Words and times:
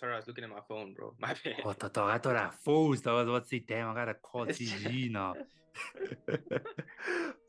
Sorry, 0.00 0.14
I 0.14 0.16
was 0.16 0.26
looking 0.26 0.44
at 0.44 0.50
my 0.50 0.60
phone, 0.66 0.94
bro. 0.94 1.12
My 1.20 1.34
bad. 1.44 1.62
Oh, 1.62 1.74
dog, 1.74 2.10
I 2.10 2.16
thought 2.16 2.36
I 2.36 2.48
froze. 2.64 3.06
I 3.06 3.12
was 3.12 3.28
about 3.28 3.42
to 3.42 3.48
say, 3.50 3.58
damn, 3.58 3.90
I 3.90 3.94
gotta 3.94 4.14
call 4.14 4.46
TG 4.46 5.10
now. 5.10 5.34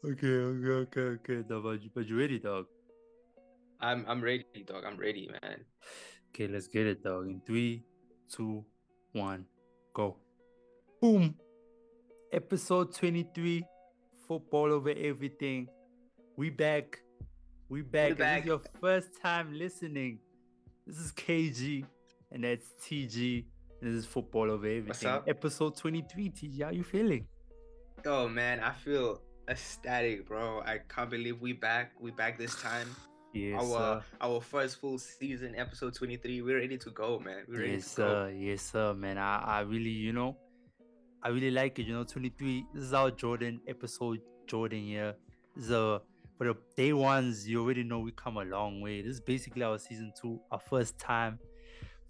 okay, 0.05 0.27
okay, 0.27 0.67
okay, 0.67 1.01
okay. 1.01 1.43
Dog, 1.47 1.63
but, 1.63 1.81
you, 1.81 1.89
but 1.95 2.05
you 2.05 2.19
ready, 2.19 2.39
dog? 2.39 2.65
I'm 3.79 4.05
I'm 4.05 4.21
ready, 4.21 4.45
dog. 4.65 4.83
I'm 4.85 4.97
ready, 4.97 5.29
man. 5.31 5.63
Okay, 6.29 6.47
let's 6.47 6.67
get 6.67 6.87
it, 6.87 7.01
dog. 7.01 7.27
In 7.27 7.41
three, 7.45 7.83
two, 8.29 8.65
one, 9.13 9.45
go. 9.93 10.17
Boom. 11.01 11.35
Episode 12.33 12.93
23, 12.93 13.63
football 14.27 14.73
over 14.73 14.91
everything. 14.91 15.67
We 16.35 16.49
back. 16.49 16.99
We 17.69 17.81
back. 17.81 18.09
We 18.09 18.15
back. 18.15 18.43
This 18.43 18.43
is 18.43 18.45
your 18.47 18.61
first 18.81 19.21
time 19.21 19.53
listening. 19.53 20.19
This 20.85 20.97
is 20.97 21.11
KG, 21.13 21.85
and 22.31 22.43
that's 22.43 22.67
TG. 22.81 23.45
This 23.81 23.93
is 23.93 24.05
football 24.05 24.51
over 24.51 24.67
everything. 24.67 25.09
up? 25.09 25.27
Episode 25.27 25.75
23, 25.75 26.29
TG. 26.29 26.63
How 26.63 26.69
you 26.71 26.83
feeling? 26.83 27.25
Oh 28.05 28.27
man, 28.27 28.59
I 28.59 28.71
feel 28.71 29.21
ecstatic, 29.49 30.27
bro. 30.27 30.61
I 30.65 30.79
can't 30.87 31.09
believe 31.09 31.41
we 31.41 31.53
back. 31.53 31.91
We 31.99 32.11
back 32.11 32.37
this 32.37 32.55
time. 32.61 32.87
Yes, 33.33 33.61
our 33.63 34.01
sir. 34.01 34.03
our 34.19 34.41
first 34.41 34.81
full 34.81 34.97
season, 34.97 35.55
episode 35.55 35.95
23. 35.95 36.41
We're 36.41 36.57
ready 36.59 36.77
to 36.77 36.89
go, 36.91 37.17
man. 37.17 37.45
We're 37.47 37.59
ready 37.61 37.71
Yes, 37.75 37.95
to 37.95 38.01
go. 38.01 38.07
sir. 38.07 38.29
Yes, 38.37 38.61
sir, 38.61 38.93
man. 38.93 39.17
I, 39.17 39.37
I 39.37 39.59
really, 39.61 39.89
you 39.89 40.11
know, 40.11 40.35
I 41.23 41.29
really 41.29 41.49
like 41.49 41.79
it. 41.79 41.83
You 41.83 41.93
know, 41.93 42.03
23. 42.03 42.65
This 42.73 42.83
is 42.83 42.93
our 42.93 43.09
Jordan 43.09 43.61
episode, 43.69 44.19
Jordan 44.47 44.83
here. 44.83 45.15
This 45.55 45.67
is 45.67 45.71
a, 45.71 46.01
for 46.37 46.47
the 46.47 46.57
day 46.75 46.91
ones, 46.91 47.47
you 47.47 47.61
already 47.63 47.83
know 47.85 47.99
we 47.99 48.11
come 48.11 48.35
a 48.35 48.43
long 48.43 48.81
way. 48.81 49.01
This 49.01 49.11
is 49.13 49.21
basically 49.21 49.63
our 49.63 49.79
season 49.79 50.11
two, 50.21 50.37
our 50.51 50.59
first 50.59 50.99
time 50.99 51.39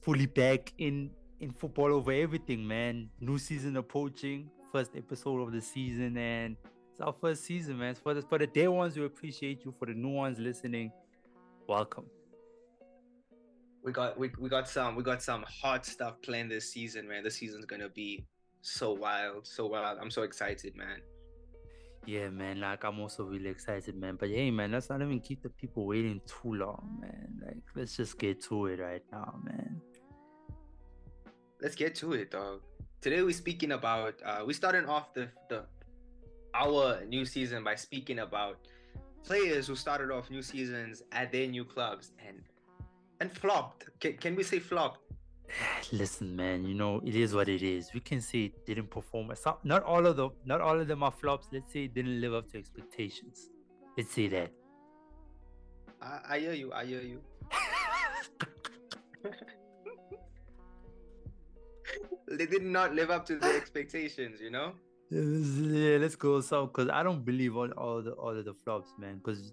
fully 0.02 0.26
back 0.26 0.74
in 0.78 1.12
in 1.40 1.52
football 1.52 1.94
over 1.94 2.12
everything, 2.12 2.68
man. 2.68 3.10
New 3.20 3.38
season 3.38 3.78
approaching, 3.78 4.50
first 4.72 4.92
episode 4.96 5.42
of 5.42 5.52
the 5.52 5.62
season, 5.62 6.18
and 6.18 6.56
it's 6.92 7.02
our 7.02 7.14
first 7.14 7.44
season, 7.44 7.80
man. 7.80 7.96
For 7.96 8.14
the 8.14 8.22
for 8.22 8.38
the 8.38 8.48
day 8.48 8.68
ones, 8.68 8.98
we 8.98 9.06
appreciate 9.06 9.64
you. 9.66 9.74
For 9.78 9.86
the 9.86 9.94
new 9.94 10.10
ones 10.10 10.40
listening, 10.40 10.92
welcome. 11.68 12.06
We 13.84 13.92
got 13.92 14.20
we, 14.20 14.32
we 14.40 14.50
got 14.50 14.68
some 14.68 14.96
we 14.96 15.04
got 15.04 15.22
some 15.24 15.44
hot 15.62 15.86
stuff 15.86 16.22
planned 16.22 16.52
this 16.52 16.72
season, 16.72 17.08
man. 17.08 17.24
This 17.24 17.36
season's 17.36 17.66
gonna 17.66 17.90
be 17.90 18.26
so 18.62 18.94
wild, 18.94 19.48
so 19.48 19.68
wild. 19.68 19.98
I'm 20.00 20.12
so 20.12 20.22
excited, 20.22 20.76
man. 20.76 21.02
Yeah, 22.06 22.30
man. 22.30 22.60
Like 22.60 22.84
I'm 22.84 23.00
also 23.00 23.24
really 23.24 23.50
excited, 23.50 23.96
man. 23.96 24.18
But 24.20 24.30
hey, 24.30 24.52
man, 24.52 24.72
let's 24.72 24.90
not 24.90 25.02
even 25.02 25.20
keep 25.20 25.42
the 25.42 25.50
people 25.50 25.86
waiting 25.86 26.22
too 26.28 26.54
long, 26.54 27.00
man. 27.00 27.42
Like 27.44 27.64
let's 27.76 27.96
just 27.96 28.20
get 28.20 28.44
to 28.46 28.68
it 28.68 28.80
right 28.80 29.04
now, 29.12 29.40
man. 29.44 29.82
Let's 31.62 31.76
get 31.76 31.94
to 31.96 32.14
it, 32.14 32.32
dog. 32.32 32.62
Today 33.02 33.22
we're 33.22 33.34
speaking 33.34 33.74
about 33.74 34.16
uh 34.26 34.42
we 34.46 34.54
starting 34.54 34.86
off 34.88 35.14
the 35.14 35.30
the 35.48 35.64
our 36.56 37.06
new 37.06 37.24
season 37.24 37.64
by 37.64 37.76
speaking 37.76 38.20
about 38.20 38.58
players 39.24 39.68
who 39.68 39.76
started 39.76 40.10
off 40.12 40.32
new 40.32 40.42
seasons 40.42 41.04
at 41.12 41.32
their 41.32 41.46
new 41.46 41.64
clubs 41.64 42.14
and 42.28 42.42
and 43.20 43.32
flopped. 43.32 43.86
Can, 44.00 44.18
can 44.18 44.36
we 44.36 44.42
say 44.42 44.58
flopped? 44.58 45.02
Listen, 45.92 46.36
man. 46.36 46.66
You 46.66 46.74
know 46.74 47.00
it 47.06 47.16
is 47.16 47.36
what 47.36 47.48
it 47.48 47.62
is. 47.62 47.94
We 47.94 48.00
can 48.00 48.22
say 48.22 48.46
it 48.46 48.66
didn't 48.66 48.90
perform. 48.90 49.32
Some, 49.36 49.58
not 49.64 49.84
all 49.84 50.08
of 50.08 50.18
them. 50.18 50.32
Not 50.46 50.62
all 50.62 50.80
of 50.82 50.88
them 50.88 51.04
are 51.04 51.12
flops. 51.12 51.48
Let's 51.52 51.72
say 51.72 51.84
it 51.84 51.94
didn't 51.94 52.20
live 52.20 52.34
up 52.34 52.52
to 52.54 52.58
expectations. 52.58 53.52
Let's 53.96 54.12
say 54.12 54.28
that. 54.30 54.52
I, 56.02 56.20
I 56.28 56.40
hear 56.40 56.54
you. 56.54 56.74
I 56.74 56.86
hear 56.86 57.02
you. 57.02 57.22
they 62.38 62.46
did 62.46 62.64
not 62.64 62.94
live 62.94 63.10
up 63.10 63.26
to 63.28 63.38
the 63.38 63.48
expectations, 63.56 64.40
you 64.42 64.50
know. 64.50 64.74
Yeah, 65.12 65.98
let's 65.98 66.16
go 66.16 66.40
some 66.40 66.68
because 66.68 66.88
I 66.90 67.04
don't 67.04 67.26
believe 67.26 67.58
all, 67.58 67.70
all 67.72 68.02
the 68.02 68.12
all 68.12 68.38
of 68.38 68.46
the 68.46 68.54
flops, 68.54 68.94
man. 68.98 69.18
Because 69.18 69.52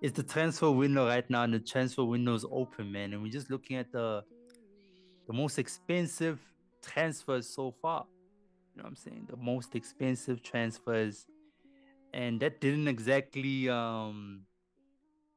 it's 0.00 0.16
the 0.16 0.22
transfer 0.22 0.70
window 0.70 1.06
right 1.08 1.28
now, 1.28 1.42
and 1.42 1.52
the 1.52 1.58
transfer 1.58 2.04
window 2.04 2.34
is 2.34 2.44
open, 2.50 2.92
man. 2.92 3.12
And 3.12 3.20
we're 3.22 3.32
just 3.32 3.50
looking 3.50 3.76
at 3.76 3.90
the 3.90 4.22
the 5.26 5.32
most 5.32 5.58
expensive 5.58 6.38
transfers 6.82 7.48
so 7.48 7.72
far. 7.82 8.06
You 8.74 8.78
know 8.78 8.84
what 8.84 8.90
I'm 8.90 8.96
saying? 8.96 9.26
The 9.28 9.36
most 9.36 9.74
expensive 9.74 10.42
transfers, 10.44 11.26
and 12.14 12.38
that 12.40 12.60
didn't 12.60 12.86
exactly 12.88 13.68
um 13.68 14.46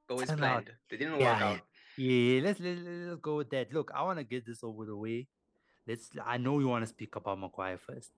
Go 0.07 0.19
as 0.19 0.31
planned. 0.31 0.71
They 0.89 0.97
didn't 0.97 1.19
Yeah, 1.19 1.33
work 1.33 1.41
out. 1.41 1.61
yeah. 1.97 2.41
Let's 2.43 2.59
let, 2.59 2.77
let- 2.77 3.07
let's 3.09 3.21
go 3.21 3.37
with 3.37 3.49
that. 3.51 3.73
Look, 3.73 3.91
I 3.95 4.03
want 4.03 4.19
to 4.19 4.23
get 4.23 4.45
this 4.45 4.63
over 4.63 4.85
the 4.85 4.95
way. 4.95 5.27
Let's. 5.87 6.09
I 6.25 6.37
know 6.37 6.59
you 6.59 6.67
want 6.67 6.83
to 6.83 6.87
speak 6.87 7.15
about 7.15 7.39
Maguire 7.39 7.77
first. 7.77 8.11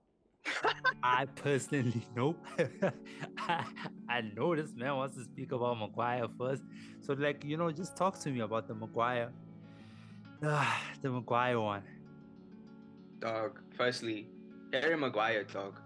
I 1.02 1.24
personally 1.34 2.06
know. 2.16 2.36
I, 3.38 3.64
I 4.08 4.20
know 4.20 4.54
this 4.54 4.74
man 4.74 4.94
wants 4.96 5.16
to 5.16 5.24
speak 5.24 5.52
about 5.52 5.78
Maguire 5.78 6.26
first. 6.38 6.62
So, 7.00 7.14
like, 7.14 7.44
you 7.44 7.56
know, 7.56 7.70
just 7.72 7.96
talk 7.96 8.18
to 8.20 8.30
me 8.30 8.40
about 8.40 8.68
the 8.68 8.74
Maguire. 8.74 9.30
Ah, 10.44 10.80
the 11.02 11.10
Maguire 11.10 11.60
one. 11.60 11.82
Dog. 13.18 13.60
Firstly, 13.76 14.28
Harry 14.72 14.96
Maguire, 14.96 15.44
dog, 15.44 15.80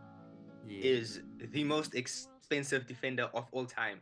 Yeah. 0.67 0.81
is 0.83 1.23
the 1.53 1.65
most 1.65 1.95
expensive 1.95 2.87
defender 2.87 3.31
of 3.35 3.47
all 3.53 3.65
time. 3.65 4.01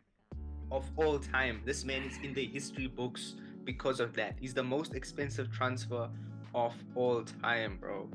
Of 0.72 0.84
all 0.96 1.18
time. 1.18 1.62
This 1.64 1.84
man 1.84 2.02
is 2.02 2.18
in 2.24 2.34
the 2.34 2.44
history 2.46 2.86
books 2.88 3.36
because 3.64 4.00
of 4.00 4.14
that. 4.14 4.36
He's 4.40 4.54
the 4.54 4.62
most 4.64 4.94
expensive 4.94 5.52
transfer 5.52 6.08
of 6.66 6.74
all 6.94 7.22
time, 7.22 7.78
bro. 7.80 8.08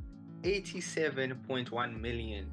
87.1 0.43 1.99
million. 1.99 2.49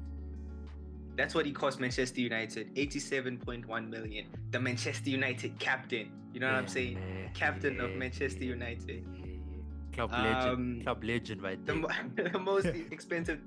That's 1.17 1.35
what 1.35 1.45
he 1.45 1.51
cost 1.51 1.79
Manchester 1.79 2.21
United. 2.21 2.73
87.1 2.75 3.89
million. 3.89 4.27
The 4.51 4.59
Manchester 4.59 5.09
United 5.09 5.59
captain. 5.59 6.11
You 6.33 6.39
know 6.39 6.47
what 6.47 6.55
I'm 6.55 6.67
saying? 6.67 6.95
man. 6.95 7.29
Captain 7.33 7.79
of 7.81 7.91
Manchester 7.95 8.45
yeah, 8.45 8.51
United. 8.51 9.05
yeah, 9.13 9.25
yeah. 9.25 9.95
Club 9.95 10.11
legend. 10.11 10.49
Um, 10.49 10.81
Club 10.83 11.03
legend 11.03 11.41
right 11.43 11.65
there. 11.65 11.75
mo- 11.75 11.89
the 12.15 12.39
most 12.39 12.65
expensive 12.91 13.39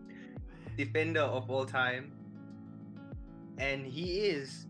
defender 0.77 1.21
of 1.21 1.51
all 1.51 1.65
time. 1.65 2.13
And 3.57 3.87
he 3.87 4.21
is 4.21 4.67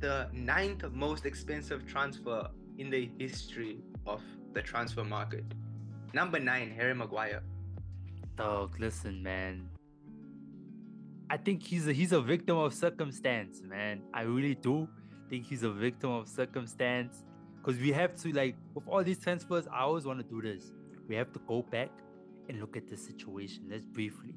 the 0.00 0.28
ninth 0.32 0.84
most 0.92 1.24
expensive 1.24 1.86
transfer 1.86 2.48
in 2.78 2.90
the 2.90 3.08
history 3.18 3.78
of 4.06 4.20
the 4.52 4.60
transfer 4.60 5.04
market. 5.04 5.44
Number 6.14 6.38
nine, 6.38 6.70
Harry 6.70 6.94
Maguire. 6.94 7.42
Dog, 8.36 8.78
listen, 8.78 9.20
man. 9.20 9.68
I 11.28 11.36
think 11.36 11.60
he's 11.60 11.88
a 11.88 11.92
he's 11.92 12.12
a 12.12 12.20
victim 12.20 12.56
of 12.56 12.72
circumstance, 12.72 13.60
man. 13.60 14.00
I 14.14 14.22
really 14.22 14.54
do 14.54 14.88
think 15.28 15.44
he's 15.44 15.64
a 15.64 15.70
victim 15.70 16.10
of 16.12 16.28
circumstance. 16.28 17.24
Because 17.56 17.80
we 17.80 17.90
have 17.90 18.14
to 18.22 18.32
like 18.32 18.54
with 18.74 18.86
all 18.86 19.02
these 19.02 19.18
transfers, 19.18 19.66
I 19.66 19.80
always 19.80 20.04
want 20.04 20.20
to 20.20 20.24
do 20.24 20.40
this. 20.40 20.70
We 21.08 21.16
have 21.16 21.32
to 21.32 21.40
go 21.48 21.62
back 21.62 21.90
and 22.48 22.60
look 22.60 22.76
at 22.76 22.86
the 22.86 22.96
situation. 22.96 23.64
Let's 23.68 23.84
briefly. 23.84 24.36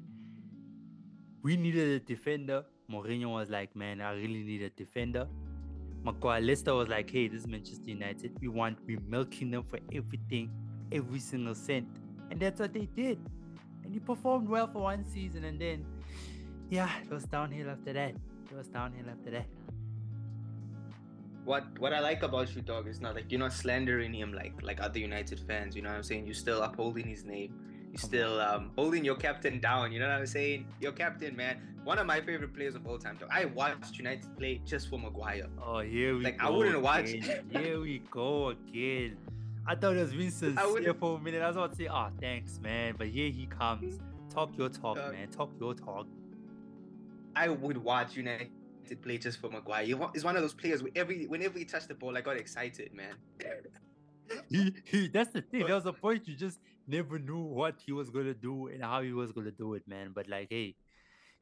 We 1.44 1.56
needed 1.56 2.02
a 2.02 2.04
defender. 2.04 2.64
Mourinho 2.90 3.34
was 3.34 3.50
like, 3.50 3.76
man, 3.76 4.00
I 4.00 4.14
really 4.14 4.42
need 4.42 4.62
a 4.62 4.70
defender. 4.70 5.28
Maguire 6.02 6.40
Leicester 6.40 6.74
was 6.74 6.88
like, 6.88 7.08
hey, 7.08 7.28
this 7.28 7.42
is 7.42 7.46
Manchester 7.46 7.90
United. 7.90 8.32
We 8.40 8.48
want 8.48 8.78
we 8.84 8.96
milking 9.06 9.52
them 9.52 9.62
for 9.62 9.78
everything, 9.92 10.50
every 10.92 11.18
single 11.20 11.54
cent. 11.54 11.86
And 12.30 12.38
that's 12.40 12.60
what 12.60 12.72
they 12.72 12.86
did. 12.96 13.18
And 13.84 13.92
he 13.92 13.98
performed 14.00 14.48
well 14.48 14.66
for 14.66 14.82
one 14.82 15.04
season 15.04 15.44
and 15.44 15.58
then 15.60 15.84
yeah, 16.70 16.90
it 17.02 17.10
was 17.10 17.24
downhill 17.24 17.70
after 17.70 17.92
that. 17.94 18.14
It 18.50 18.56
was 18.56 18.68
downhill 18.68 19.06
after 19.10 19.30
that. 19.30 19.46
What 21.44 21.64
what 21.78 21.94
I 21.94 22.00
like 22.00 22.22
about 22.22 22.54
you, 22.54 22.60
dog, 22.60 22.86
is 22.88 23.00
not 23.00 23.14
like 23.14 23.30
you're 23.32 23.38
not 23.40 23.52
slandering 23.54 24.12
him 24.12 24.34
like 24.34 24.52
like 24.62 24.80
other 24.82 24.98
United 24.98 25.40
fans. 25.40 25.74
You 25.74 25.82
know 25.82 25.88
what 25.88 25.96
I'm 25.96 26.02
saying? 26.02 26.26
You're 26.26 26.34
still 26.34 26.62
upholding 26.62 27.06
his 27.06 27.24
name. 27.24 27.54
You're 27.90 27.98
still 28.00 28.38
um, 28.38 28.70
holding 28.76 29.02
your 29.02 29.14
captain 29.14 29.58
down. 29.60 29.92
You 29.92 30.00
know 30.00 30.08
what 30.08 30.18
I'm 30.18 30.26
saying? 30.26 30.66
Your 30.78 30.92
captain, 30.92 31.34
man, 31.34 31.56
one 31.84 31.98
of 31.98 32.06
my 32.06 32.20
favorite 32.20 32.52
players 32.54 32.74
of 32.74 32.86
all 32.86 32.98
time. 32.98 33.16
Dog. 33.18 33.30
I 33.32 33.46
watched 33.46 33.96
United 33.96 34.36
play 34.36 34.60
just 34.66 34.90
for 34.90 34.98
Maguire. 34.98 35.46
Oh, 35.64 35.78
here 35.80 36.14
we 36.18 36.24
Like, 36.24 36.38
go. 36.38 36.46
I 36.48 36.50
wouldn't 36.50 36.82
watch- 36.82 37.08
here 37.50 37.80
we 37.80 38.02
go 38.10 38.50
again. 38.50 39.16
I 39.68 39.74
thought 39.74 39.96
it 39.96 40.00
was 40.00 40.14
Vincent 40.14 40.58
I 40.58 40.62
for 40.98 41.18
a 41.18 41.20
minute. 41.20 41.42
I 41.42 41.48
was 41.48 41.56
about 41.56 41.72
to 41.72 41.76
say, 41.76 41.88
oh, 41.92 42.08
thanks, 42.18 42.58
man. 42.58 42.94
But 42.96 43.08
here 43.08 43.30
he 43.30 43.44
comes. 43.44 44.00
Talk 44.32 44.56
your 44.56 44.70
talk, 44.70 44.96
Dog. 44.96 45.12
man. 45.12 45.28
Talk 45.28 45.52
your 45.60 45.74
talk. 45.74 46.06
I 47.36 47.50
would 47.50 47.76
watch 47.76 48.16
United 48.16 48.50
play 49.02 49.18
just 49.18 49.38
for 49.38 49.50
Maguire. 49.50 49.84
He's 49.84 50.24
one 50.24 50.36
of 50.36 50.42
those 50.42 50.54
players 50.54 50.82
where 50.82 50.92
every 50.96 51.26
whenever 51.26 51.58
he 51.58 51.66
touched 51.66 51.88
the 51.88 51.94
ball, 51.94 52.16
I 52.16 52.22
got 52.22 52.38
excited, 52.38 52.94
man. 52.94 53.14
He, 54.50 54.74
he, 54.84 55.08
that's 55.08 55.32
the 55.32 55.40
thing. 55.40 55.64
There 55.64 55.74
was 55.74 55.86
a 55.86 55.92
point 55.92 56.28
you 56.28 56.36
just 56.36 56.58
never 56.86 57.18
knew 57.18 57.40
what 57.40 57.76
he 57.86 57.92
was 57.92 58.10
gonna 58.10 58.34
do 58.34 58.66
and 58.66 58.82
how 58.82 59.00
he 59.00 59.10
was 59.10 59.32
gonna 59.32 59.50
do 59.50 59.72
it, 59.72 59.84
man. 59.86 60.12
But 60.14 60.28
like, 60.28 60.48
hey, 60.50 60.74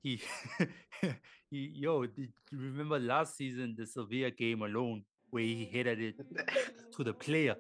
he, 0.05 0.21
he, 1.51 1.73
yo, 1.75 2.07
did 2.07 2.33
you 2.53 2.59
remember 2.59 3.01
last 3.01 3.37
season 3.37 3.75
the 3.77 3.87
Sevilla 3.87 4.31
game 4.31 4.63
alone 4.63 5.03
where 5.31 5.43
he 5.43 5.69
headed 5.73 6.01
it 6.01 6.15
to 6.97 7.03
the 7.03 7.13
player? 7.13 7.57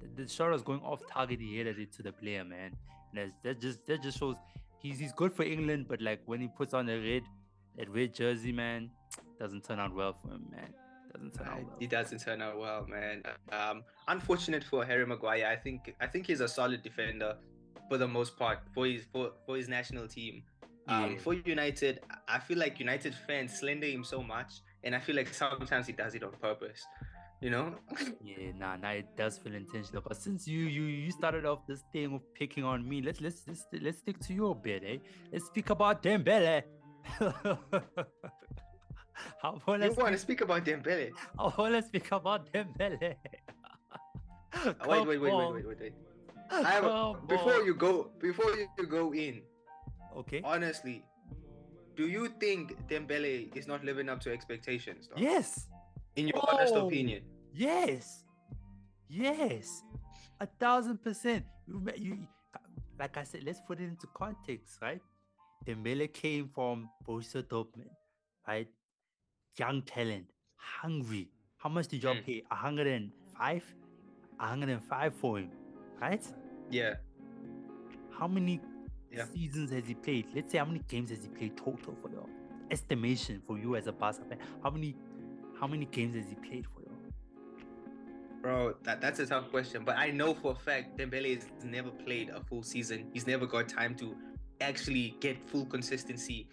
The, 0.00 0.22
the 0.22 0.28
shot 0.28 0.50
was 0.50 0.62
going 0.62 0.80
off 0.80 1.00
target. 1.10 1.40
He 1.40 1.56
headed 1.58 1.78
it 1.78 1.92
to 1.94 2.02
the 2.02 2.12
player, 2.12 2.44
man. 2.44 2.76
That's, 3.14 3.32
that 3.42 3.60
just 3.60 3.86
that 3.86 4.02
just 4.02 4.18
shows 4.18 4.36
he's 4.78 4.98
he's 4.98 5.12
good 5.12 5.32
for 5.32 5.42
England, 5.42 5.86
but 5.88 6.00
like 6.00 6.20
when 6.26 6.40
he 6.40 6.48
puts 6.48 6.74
on 6.74 6.86
the 6.86 6.98
red 6.98 7.22
that 7.76 7.88
red 7.90 8.14
jersey, 8.14 8.52
man, 8.52 8.90
doesn't 9.38 9.64
turn 9.64 9.78
out 9.80 9.94
well 9.94 10.14
for 10.22 10.28
him, 10.32 10.46
man. 10.50 10.72
Doesn't 11.12 11.34
turn 11.34 11.48
out 11.48 11.64
well. 11.64 11.76
He 11.80 11.86
doesn't 11.86 12.18
turn 12.18 12.40
out 12.40 12.58
well, 12.58 12.86
man. 12.86 13.22
Um, 13.50 13.82
unfortunate 14.06 14.62
for 14.62 14.84
Harry 14.84 15.04
Maguire. 15.06 15.46
I 15.46 15.56
think 15.56 15.94
I 16.00 16.06
think 16.06 16.26
he's 16.26 16.40
a 16.40 16.48
solid 16.48 16.82
defender 16.82 17.36
for 17.88 17.98
the 17.98 18.06
most 18.06 18.36
part 18.38 18.60
for 18.72 18.86
his 18.86 19.04
for, 19.12 19.32
for 19.44 19.56
his 19.56 19.68
national 19.68 20.06
team. 20.06 20.44
Um, 20.88 21.12
Yeah. 21.12 21.18
For 21.18 21.34
United, 21.34 22.00
I 22.28 22.38
feel 22.38 22.58
like 22.58 22.78
United 22.78 23.14
fans 23.26 23.58
slander 23.58 23.86
him 23.86 24.04
so 24.04 24.22
much, 24.22 24.60
and 24.84 24.94
I 24.94 25.00
feel 25.00 25.16
like 25.16 25.34
sometimes 25.34 25.86
he 25.88 25.92
does 25.92 26.14
it 26.14 26.22
on 26.22 26.32
purpose. 26.40 26.84
You 27.40 27.48
know? 27.50 27.74
Yeah, 28.22 28.52
nah, 28.58 28.76
nah, 28.76 28.90
it 28.90 29.16
does 29.16 29.38
feel 29.38 29.54
intentional. 29.54 30.02
But 30.06 30.16
since 30.18 30.46
you 30.46 30.60
you 30.66 30.82
you 30.82 31.10
started 31.10 31.46
off 31.46 31.66
this 31.66 31.82
thing 31.92 32.14
of 32.14 32.20
picking 32.34 32.64
on 32.64 32.86
me, 32.86 33.00
let's 33.00 33.20
let's 33.20 33.44
let's 33.48 33.64
let's 33.80 33.98
stick 33.98 34.18
to 34.28 34.34
your 34.34 34.54
bit, 34.54 34.82
eh? 34.84 34.98
Let's 35.32 35.46
speak 35.46 35.70
about 35.70 36.02
Dembele. 36.02 36.62
How 39.42 39.54
about 39.56 39.66
you 39.68 39.78
let's 39.78 39.96
want 39.96 40.12
to 40.12 40.18
speak, 40.18 40.38
speak 40.38 40.40
about 40.42 40.64
Dembele? 40.64 41.10
how 41.38 41.46
about 41.48 41.72
let's 41.72 41.86
speak 41.88 42.10
about 42.12 42.52
Dembele? 42.52 43.16
Wait, 44.86 45.06
wait, 45.06 45.20
wait, 45.20 45.20
wait, 45.20 45.52
wait, 45.52 45.66
wait, 45.66 45.80
wait. 45.80 45.94
I 46.50 46.70
have 46.72 46.82
Come 46.82 47.26
before 47.28 47.54
on. 47.60 47.66
you 47.66 47.74
go 47.74 48.10
before 48.18 48.50
you 48.56 48.86
go 48.86 49.14
in. 49.14 49.42
Okay. 50.16 50.40
Honestly, 50.44 51.04
do 51.96 52.08
you 52.08 52.28
think 52.40 52.76
Dembele 52.88 53.54
is 53.56 53.66
not 53.68 53.84
living 53.84 54.08
up 54.08 54.20
to 54.22 54.32
expectations? 54.32 55.06
Dog? 55.06 55.20
Yes. 55.20 55.68
In 56.16 56.26
your 56.28 56.42
honest 56.50 56.74
Oh. 56.74 56.88
opinion. 56.88 57.22
Yes. 57.54 58.24
Yes. 59.08 59.82
A 60.40 60.46
thousand 60.46 61.02
percent. 61.02 61.44
You, 61.66 61.82
you, 61.96 62.18
like 62.98 63.16
I 63.16 63.24
said, 63.24 63.42
let's 63.44 63.60
put 63.66 63.80
it 63.80 63.84
into 63.84 64.06
context, 64.14 64.78
right? 64.80 65.00
Dembele 65.66 66.12
came 66.12 66.48
from 66.48 66.88
Borussia 67.06 67.42
Dortmund, 67.42 67.90
right? 68.48 68.68
Young 69.58 69.82
talent, 69.82 70.26
hungry. 70.56 71.28
How 71.58 71.68
much 71.68 71.88
did 71.88 72.02
y'all 72.02 72.14
Mm. 72.14 72.24
pay? 72.24 72.42
105? 72.50 73.74
105 74.38 75.14
for 75.14 75.38
him, 75.38 75.50
right? 76.00 76.24
Yeah. 76.70 76.94
How 78.10 78.26
many 78.28 78.60
Yeah. 79.12 79.26
seasons 79.26 79.70
has 79.72 79.86
he 79.86 79.94
played? 79.94 80.26
Let's 80.34 80.52
say 80.52 80.58
how 80.58 80.64
many 80.64 80.80
games 80.88 81.10
has 81.10 81.22
he 81.22 81.28
played 81.28 81.56
total 81.56 81.94
for 82.00 82.10
y'all? 82.10 82.28
Estimation 82.70 83.42
for 83.46 83.58
you 83.58 83.76
as 83.76 83.86
a 83.86 83.92
Barca 83.92 84.24
fan. 84.24 84.38
How 84.62 84.70
many 84.70 84.96
how 85.58 85.66
many 85.66 85.84
games 85.84 86.14
has 86.16 86.26
he 86.26 86.36
played 86.36 86.66
for? 86.66 86.79
Bro, 88.42 88.74
that, 88.84 89.00
that's 89.00 89.18
a 89.20 89.26
tough 89.26 89.50
question. 89.50 89.84
But 89.84 89.98
I 89.98 90.10
know 90.10 90.34
for 90.34 90.52
a 90.52 90.54
fact 90.54 90.96
Dembele 90.98 91.34
has 91.34 91.46
never 91.62 91.90
played 91.90 92.30
a 92.30 92.40
full 92.40 92.62
season. 92.62 93.08
He's 93.12 93.26
never 93.26 93.46
got 93.46 93.68
time 93.68 93.94
to 93.96 94.16
actually 94.60 95.16
get 95.20 95.48
full 95.48 95.66
consistency. 95.66 96.48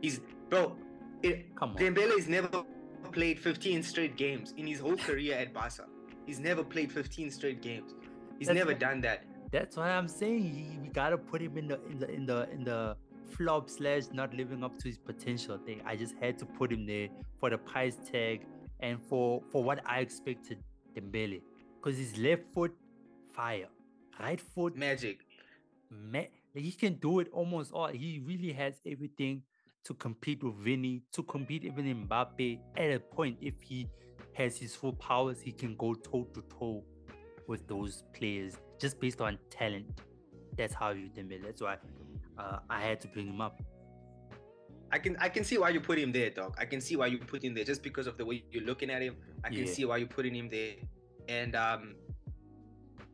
He's 0.00 0.20
bro, 0.48 0.76
it, 1.22 1.54
Come 1.56 1.70
on. 1.70 1.76
Dembele 1.76 2.16
has 2.16 2.28
never 2.28 2.64
played 3.12 3.38
15 3.38 3.82
straight 3.82 4.16
games 4.16 4.54
in 4.56 4.66
his 4.66 4.80
whole 4.80 4.96
career 4.96 5.36
at 5.36 5.52
Barca. 5.52 5.86
He's 6.26 6.38
never 6.38 6.62
played 6.62 6.92
15 6.92 7.30
straight 7.30 7.60
games. 7.60 7.94
He's 8.38 8.48
That's 8.48 8.56
never 8.58 8.74
done 8.74 9.00
that. 9.02 9.24
That's 9.50 9.76
why 9.76 9.90
I'm 9.90 10.08
saying 10.08 10.42
he, 10.42 10.78
we 10.80 10.88
gotta 10.88 11.18
put 11.18 11.42
him 11.42 11.58
in 11.58 11.68
the 11.68 11.80
in 11.86 11.98
the 11.98 12.10
in 12.10 12.26
the 12.26 12.50
in 12.50 12.64
the 12.64 12.96
flop 13.36 13.68
slash 13.68 14.04
not 14.12 14.32
living 14.34 14.64
up 14.64 14.78
to 14.78 14.88
his 14.88 14.98
potential 14.98 15.58
thing. 15.58 15.82
I 15.84 15.96
just 15.96 16.14
had 16.20 16.38
to 16.38 16.46
put 16.46 16.72
him 16.72 16.86
there 16.86 17.08
for 17.38 17.50
the 17.50 17.58
price 17.58 17.96
tag 18.10 18.46
and 18.80 18.98
for 19.02 19.42
for 19.50 19.62
what 19.62 19.80
I 19.84 20.00
expected 20.00 20.58
Dembele, 20.94 21.42
because 21.76 21.98
his 21.98 22.16
left 22.18 22.42
foot 22.54 22.72
fire, 23.32 23.68
right 24.20 24.40
foot 24.40 24.76
Magic. 24.76 25.18
man, 25.90 26.26
like, 26.54 26.64
he 26.64 26.72
can 26.72 26.94
do 26.94 27.20
it 27.20 27.28
almost 27.32 27.72
all. 27.72 27.88
He 27.88 28.22
really 28.26 28.52
has 28.52 28.74
everything 28.86 29.42
to 29.84 29.94
compete 29.94 30.42
with 30.42 30.54
Vinny, 30.54 31.02
to 31.12 31.22
compete 31.22 31.64
even 31.64 32.06
Mbappe. 32.06 32.58
At 32.76 32.90
a 32.90 33.00
point, 33.00 33.38
if 33.40 33.54
he 33.60 33.88
has 34.34 34.56
his 34.56 34.74
full 34.74 34.92
powers, 34.92 35.40
he 35.40 35.52
can 35.52 35.76
go 35.76 35.94
toe 35.94 36.26
to 36.34 36.42
toe 36.42 36.84
with 37.46 37.66
those 37.66 38.04
players 38.14 38.54
just 38.78 39.00
based 39.00 39.20
on 39.20 39.38
talent. 39.50 39.86
That's 40.56 40.74
how 40.74 40.90
you 40.90 41.08
Dembele. 41.08 41.44
That's 41.44 41.62
why 41.62 41.78
uh, 42.38 42.58
I 42.68 42.80
had 42.80 43.00
to 43.00 43.08
bring 43.08 43.26
him 43.26 43.40
up. 43.40 43.60
I 44.92 44.98
can 44.98 45.16
I 45.18 45.28
can 45.28 45.42
see 45.42 45.56
why 45.58 45.70
you 45.70 45.80
put 45.80 45.98
him 45.98 46.12
there, 46.12 46.30
dog. 46.30 46.54
I 46.58 46.66
can 46.66 46.80
see 46.80 46.96
why 46.96 47.06
you 47.06 47.18
put 47.18 47.42
him 47.42 47.54
there 47.54 47.64
just 47.64 47.82
because 47.82 48.06
of 48.06 48.18
the 48.18 48.24
way 48.24 48.44
you're 48.50 48.64
looking 48.64 48.90
at 48.90 49.00
him. 49.00 49.16
I 49.42 49.48
can 49.48 49.66
Yeah. 49.66 49.72
see 49.72 49.84
why 49.86 49.96
you're 49.96 50.14
putting 50.18 50.34
him 50.34 50.48
there. 50.50 50.74
And 51.28 51.56
um 51.56 51.94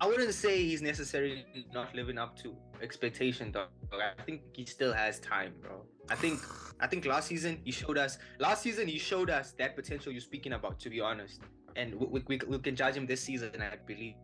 I 0.01 0.07
wouldn't 0.07 0.35
say 0.35 0.63
he's 0.63 0.83
necessarily 0.83 1.45
not 1.73 1.95
living 1.95 2.19
up 2.19 2.37
to 2.43 2.57
expectation, 2.81 3.51
dog. 3.51 3.69
I 3.93 4.23
think 4.23 4.43
he 4.53 4.65
still 4.65 4.93
has 4.93 5.19
time, 5.21 5.55
bro. 5.61 5.85
I 6.09 6.17
think 6.17 6.41
I 6.81 6.87
think 6.87 7.07
last 7.07 7.29
season 7.29 7.61
he 7.65 7.71
showed 7.71 7.99
us 7.99 8.19
last 8.39 8.63
season 8.63 8.89
he 8.89 8.99
showed 8.99 9.31
us 9.31 9.53
that 9.59 9.77
potential 9.77 10.11
you're 10.13 10.21
speaking 10.21 10.55
about, 10.55 10.81
to 10.81 10.91
be 10.91 11.01
honest. 11.01 11.41
And 11.77 11.95
we, 11.95 12.23
we, 12.27 12.41
we, 12.49 12.59
can 12.59 12.75
judge 12.75 12.97
him 12.97 13.07
this 13.07 13.21
season, 13.21 13.53
I 13.63 13.77
believe 13.87 14.15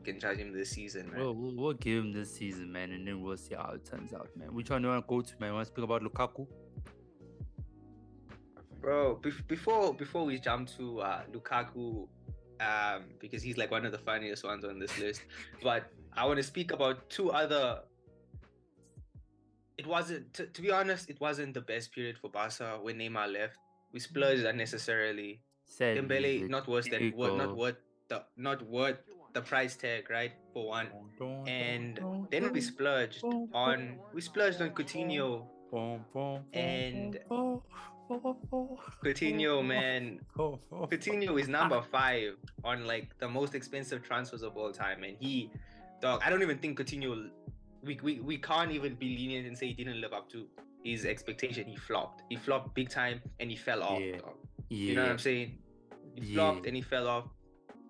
we 0.00 0.12
can 0.12 0.20
judge 0.20 0.38
him 0.38 0.52
this 0.52 0.70
season, 0.70 1.10
man. 1.10 1.20
We'll, 1.20 1.34
we'll, 1.34 1.56
we'll 1.56 1.72
give 1.74 2.04
him 2.04 2.12
this 2.12 2.32
season, 2.34 2.70
man, 2.70 2.92
and 2.92 3.06
then 3.06 3.20
we'll 3.20 3.36
see 3.36 3.54
how 3.54 3.72
it 3.74 3.84
turns 3.84 4.12
out, 4.12 4.28
man. 4.36 4.54
Which 4.54 4.70
one 4.70 4.82
do 4.82 4.88
you 4.88 4.92
want 4.94 5.04
to 5.06 5.08
go 5.08 5.20
to, 5.20 5.32
man? 5.40 5.48
You 5.50 5.54
Want 5.54 5.66
to 5.66 5.72
speak 5.72 5.84
about 5.84 6.02
Lukaku? 6.02 6.46
Bro 8.80 9.18
bef- 9.22 9.46
before 9.46 9.94
before 9.94 10.24
we 10.24 10.38
jump 10.38 10.68
to 10.76 11.00
uh 11.00 11.22
lukaku 11.32 12.06
um 12.60 13.04
because 13.18 13.42
he's 13.42 13.56
like 13.56 13.70
one 13.70 13.84
of 13.84 13.92
the 13.92 13.98
funniest 13.98 14.44
ones 14.44 14.64
on 14.64 14.78
this 14.78 14.98
list 14.98 15.22
but 15.62 15.90
i 16.16 16.24
want 16.24 16.36
to 16.36 16.42
speak 16.42 16.72
about 16.72 17.08
two 17.10 17.30
other 17.30 17.80
it 19.80 19.86
wasn't 19.86 20.32
to, 20.34 20.46
to 20.46 20.60
be 20.60 20.70
honest 20.70 21.08
it 21.08 21.18
wasn't 21.20 21.54
the 21.54 21.60
best 21.60 21.92
period 21.92 22.18
for 22.18 22.28
barca 22.28 22.78
when 22.82 22.96
neymar 22.98 23.32
left. 23.32 23.56
We 23.92 23.98
splurged 23.98 24.44
unnecessarily. 24.44 25.40
Said 25.64 25.96
Dembele 25.96 26.48
not 26.48 26.68
worse 26.68 26.86
than 26.88 27.10
what 27.16 27.36
not 27.36 27.56
worth 27.56 27.76
the 28.08 28.22
not 28.36 28.60
worth 28.68 28.98
the 29.32 29.40
price 29.40 29.74
tag 29.76 30.10
right 30.10 30.32
for 30.52 30.68
one. 30.68 30.88
And 31.48 31.98
then 32.30 32.52
we 32.52 32.60
splurged 32.60 33.24
on 33.54 33.98
we 34.12 34.20
splurged 34.20 34.60
on 34.60 34.70
Coutinho. 34.70 35.46
And 36.52 37.18
Coutinho 38.10 39.64
man 39.74 40.20
Coutinho 40.36 41.40
is 41.40 41.48
number 41.48 41.80
five 41.82 42.34
on 42.64 42.86
like 42.86 43.16
the 43.18 43.28
most 43.28 43.54
expensive 43.54 44.02
transfers 44.02 44.42
of 44.42 44.56
all 44.56 44.72
time, 44.72 45.02
and 45.04 45.16
he, 45.20 45.50
dog, 46.00 46.20
I 46.24 46.30
don't 46.30 46.42
even 46.42 46.58
think 46.58 46.78
Coutinho. 46.78 47.28
We, 47.82 47.98
we, 48.02 48.20
we 48.20 48.36
can't 48.36 48.72
even 48.72 48.94
be 48.94 49.16
lenient 49.16 49.46
and 49.46 49.56
say 49.56 49.68
he 49.68 49.72
didn't 49.72 50.00
live 50.00 50.12
up 50.12 50.28
to 50.32 50.46
his 50.84 51.06
expectation. 51.06 51.66
He 51.66 51.76
flopped. 51.76 52.22
He 52.28 52.36
flopped 52.36 52.74
big 52.74 52.90
time, 52.90 53.22
and 53.38 53.50
he 53.50 53.56
fell 53.56 53.82
off. 53.82 54.00
Yeah. 54.00 54.16
dog. 54.18 54.34
Yeah. 54.68 54.76
You 54.90 54.94
know 54.96 55.02
what 55.02 55.12
I'm 55.12 55.18
saying? 55.18 55.58
He 56.16 56.34
flopped 56.34 56.62
Yeah. 56.64 56.68
and 56.68 56.76
he 56.76 56.82
fell 56.82 57.08
off. 57.08 57.24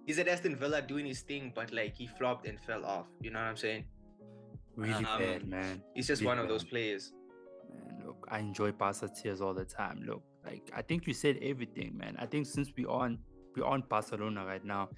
He's 0.06 0.18
at 0.18 0.28
Aston 0.28 0.56
Villa 0.56 0.80
doing 0.82 1.06
his 1.06 1.20
thing, 1.22 1.52
but 1.54 1.72
like 1.72 1.94
he 1.94 2.06
flopped 2.06 2.46
and 2.46 2.60
fell 2.60 2.84
off. 2.84 3.06
You 3.20 3.30
know 3.30 3.38
what 3.40 3.46
I'm 3.46 3.56
saying? 3.56 3.84
Really 4.76 5.02
bad, 5.04 5.42
Um, 5.42 5.50
man. 5.50 5.82
He's 5.94 6.06
just 6.06 6.22
Really 6.22 6.28
one 6.28 6.38
of 6.38 6.48
those 6.48 6.64
players. 6.64 7.12
I 8.30 8.38
enjoy 8.38 8.72
Barca 8.72 9.08
tears 9.08 9.40
all 9.40 9.54
the 9.54 9.64
time. 9.64 10.02
Look, 10.06 10.22
like 10.44 10.70
I 10.74 10.82
think 10.82 11.06
you 11.06 11.14
said 11.14 11.38
everything, 11.42 11.96
man. 11.96 12.16
I 12.18 12.26
think 12.26 12.46
since 12.46 12.70
we 12.76 12.86
on 12.86 13.18
we 13.56 13.62
on 13.62 13.82
Barcelona 13.88 14.44
right 14.44 14.64
now, 14.64 14.88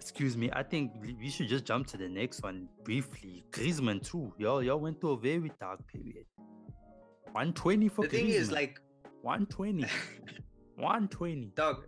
excuse 0.00 0.36
me, 0.36 0.50
I 0.52 0.62
think 0.62 0.92
we 1.02 1.30
should 1.30 1.48
just 1.48 1.64
jump 1.64 1.86
to 1.88 1.96
the 1.96 2.08
next 2.08 2.42
one 2.42 2.68
briefly. 2.84 3.44
Griezmann 3.50 4.02
too. 4.08 4.32
Y'all, 4.38 4.62
y'all 4.62 4.78
went 4.78 5.00
through 5.00 5.12
a 5.12 5.18
very 5.18 5.52
dark 5.60 5.86
period. 5.86 6.24
120 7.32 7.88
for 7.88 8.02
The 8.02 8.08
thing 8.08 8.28
is, 8.28 8.50
like, 8.50 8.80
120. 9.22 9.82
120. 10.76 11.52
dog, 11.54 11.86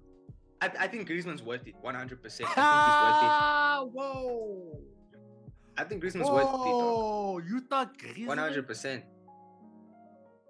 I, 0.61 0.71
I 0.81 0.89
think 0.89 1.09
Griezmann's 1.09 1.43
worth 1.43 1.67
it. 1.67 1.75
100%. 1.83 1.85
I 1.85 1.99
think 1.99 2.11
he's 2.11 2.41
worth 2.41 2.49
it. 2.49 2.57
Ah, 2.57 3.85
whoa. 3.93 4.79
I 5.77 5.85
think 5.85 6.03
Griezmann's 6.03 6.29
worth 6.29 6.43
it. 6.43 6.51
Whoa, 6.51 7.39
you 7.39 7.61
thought 7.61 7.97
Griezmann? 7.99 8.27
One 8.27 8.39
hundred 8.39 8.67
percent, 8.67 9.05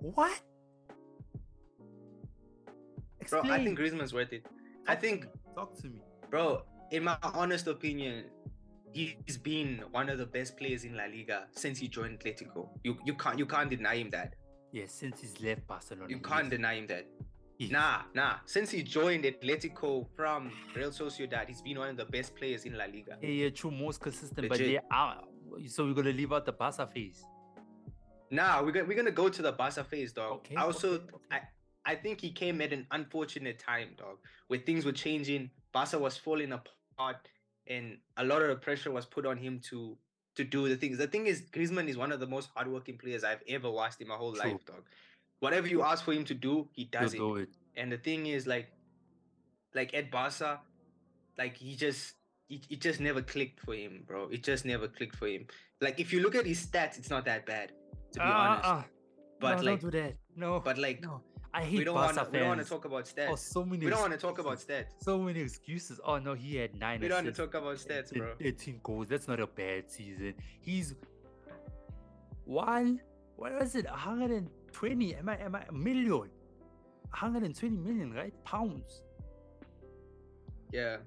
What? 0.00 0.40
bro. 3.28 3.40
I 3.40 3.59
think 3.59 3.69
Explain. 3.69 3.76
Griezmann's 3.76 4.12
worth 4.14 4.33
it. 4.33 4.47
I 4.87 4.95
Talk 4.95 5.00
to 5.02 5.07
think, 5.09 5.25
me, 5.25 5.31
talk 5.55 5.76
to 5.83 5.87
me. 5.88 6.00
bro. 6.31 6.62
In 6.90 7.05
my 7.05 7.19
honest 7.23 7.67
opinion, 7.67 8.25
he's 8.93 9.37
been 9.37 9.83
one 9.90 10.09
of 10.09 10.19
the 10.19 10.25
best 10.26 10.57
players 10.57 10.85
in 10.85 10.97
La 10.97 11.05
Liga 11.05 11.47
since 11.52 11.78
he 11.78 11.88
joined 11.88 12.19
Atletico. 12.21 12.69
You 12.85 12.97
you 13.05 13.14
can't 13.14 13.38
you 13.38 13.45
can't 13.47 13.69
deny 13.69 13.97
him 13.97 14.11
that. 14.11 14.35
Yeah, 14.73 14.85
since 14.87 15.21
he's 15.21 15.40
left 15.40 15.67
Barcelona. 15.67 16.09
You 16.09 16.19
can't 16.21 16.49
deny 16.50 16.75
him 16.75 16.87
that. 16.88 17.07
Yes. 17.59 17.71
Nah, 17.73 18.02
nah. 18.14 18.35
Since 18.47 18.71
he 18.71 18.83
joined 18.83 19.25
Atletico 19.25 20.07
from 20.14 20.52
Real 20.76 20.90
Sociedad, 20.90 21.49
he's 21.49 21.61
been 21.61 21.78
one 21.78 21.88
of 21.90 21.97
the 21.97 22.05
best 22.05 22.37
players 22.37 22.64
in 22.64 22.78
La 22.78 22.85
Liga. 22.85 23.19
Yeah, 23.21 23.28
yeah, 23.28 23.50
true, 23.50 23.71
most 23.73 24.00
consistent. 24.00 24.49
But 24.49 24.59
Legit. 24.59 24.73
yeah, 24.75 24.81
ah, 24.93 25.19
so 25.67 25.85
we're 25.85 25.95
gonna 25.95 26.12
leave 26.12 26.33
out 26.33 26.47
the 26.47 26.52
Barca 26.52 26.87
phase. 26.87 27.25
Nah, 28.30 28.62
we're 28.62 28.73
gonna 28.73 28.87
we're 28.87 28.97
gonna 28.97 29.11
go 29.11 29.28
to 29.28 29.42
the 29.42 29.52
Barca 29.52 29.85
phase, 29.85 30.12
dog. 30.12 30.32
Okay, 30.32 30.56
I 30.56 30.62
also 30.62 30.94
okay, 30.94 31.04
okay. 31.14 31.25
I 31.87 31.92
I 31.92 31.94
think 31.94 32.20
he 32.20 32.30
came 32.30 32.61
at 32.61 32.73
an 32.73 32.87
unfortunate 32.90 33.58
time, 33.58 33.90
dog, 33.97 34.18
where 34.49 34.58
things 34.58 34.85
were 34.85 34.92
changing. 34.92 35.50
Barca 35.73 35.99
was 35.99 36.16
falling 36.16 36.52
apart, 36.52 37.16
and 37.66 37.99
a 38.16 38.25
lot 38.25 38.42
of 38.42 38.49
the 38.49 38.56
pressure 38.56 38.90
was 38.90 39.06
put 39.06 39.25
on 39.25 39.37
him 39.37 39.61
to 39.70 39.97
to 40.37 40.44
do 40.44 40.68
the 40.68 40.76
things. 40.76 40.99
The 40.99 41.06
thing 41.06 41.26
is, 41.26 41.42
Griezmann 41.52 41.88
is 41.88 41.97
one 41.97 42.12
of 42.12 42.20
the 42.20 42.26
most 42.26 42.50
hardworking 42.54 42.99
players 42.99 43.25
I've 43.25 43.42
ever 43.49 43.70
watched 43.70 44.00
in 44.00 44.08
my 44.08 44.14
whole 44.14 44.32
True. 44.32 44.52
life, 44.52 44.64
dog. 44.64 44.85
Whatever 45.40 45.66
you 45.66 45.82
ask 45.82 46.04
for 46.04 46.12
him 46.12 46.25
to 46.26 46.35
do, 46.35 46.68
he 46.73 46.85
does 46.85 47.14
it. 47.14 47.18
do 47.18 47.37
it. 47.37 47.49
And 47.76 47.90
the 47.90 47.99
thing 47.99 48.26
is, 48.26 48.47
like, 48.47 48.66
like 49.75 49.94
at 49.94 50.11
Barca, 50.11 50.61
like 51.38 51.56
he 51.56 51.75
just 51.75 52.14
it, 52.49 52.66
it 52.70 52.80
just 52.80 53.00
never 53.00 53.23
clicked 53.23 53.61
for 53.61 53.75
him, 53.75 54.04
bro. 54.06 54.28
It 54.28 54.42
just 54.42 54.64
never 54.64 54.88
clicked 54.88 55.16
for 55.16 55.28
him. 55.28 55.47
Like 55.80 56.00
if 56.00 56.12
you 56.12 56.20
look 56.20 56.35
at 56.35 56.47
his 56.47 56.64
stats, 56.64 56.99
it's 56.99 57.11
not 57.11 57.25
that 57.26 57.47
bad, 57.47 57.73
to 58.12 58.19
be 58.19 58.25
Ah, 58.25 58.50
honest. 58.50 58.65
ah, 58.65 58.85
but 59.41 59.57
no, 59.59 59.62
like, 59.62 59.81
don't 59.81 59.91
do 59.93 59.99
that. 59.99 60.15
No, 60.37 60.61
but 60.61 60.79
like, 60.79 61.03
no. 61.03 61.23
I 61.55 61.62
hate 61.62 61.79
we 61.79 61.85
don't 61.85 61.95
want 61.95 62.15
to 62.15 62.29
we 62.31 62.38
don't 62.38 62.49
want 62.49 62.61
to 62.61 62.69
talk 62.69 62.85
about 62.85 63.05
stats. 63.07 63.29
Oh, 63.31 63.37
so 63.37 63.65
many. 63.65 63.85
we 63.85 63.91
don't 63.91 64.00
want 64.00 64.12
to 64.12 64.19
talk 64.19 64.38
about 64.38 64.53
excuses. 64.55 64.85
stats. 64.99 65.03
So 65.05 65.19
many 65.19 65.41
excuses. 65.41 66.00
Oh 66.05 66.19
no, 66.19 66.35
he 66.35 66.57
had 66.57 66.75
nine. 66.79 67.00
We 67.00 67.09
don't 67.09 67.25
want 67.25 67.35
to 67.35 67.43
talk 67.47 67.55
about 67.55 67.77
stats, 67.79 68.15
bro. 68.17 68.35
13 68.41 68.81
goals. 68.83 69.09
That's 69.09 69.27
not 69.29 69.41
a 69.41 69.47
bad 69.47 69.91
season. 69.91 70.35
He's 70.61 70.95
one. 72.45 73.00
What 73.37 73.53
was 73.59 73.75
it? 73.77 73.87
120? 73.87 75.15
Am 75.15 75.29
I? 75.29 75.37
Am 75.38 75.55
I 75.55 75.62
a 75.69 75.73
million? 75.73 76.29
120 77.11 77.77
million, 77.77 78.12
right? 78.12 78.35
Pounds. 78.45 79.03
Yeah, 80.71 80.99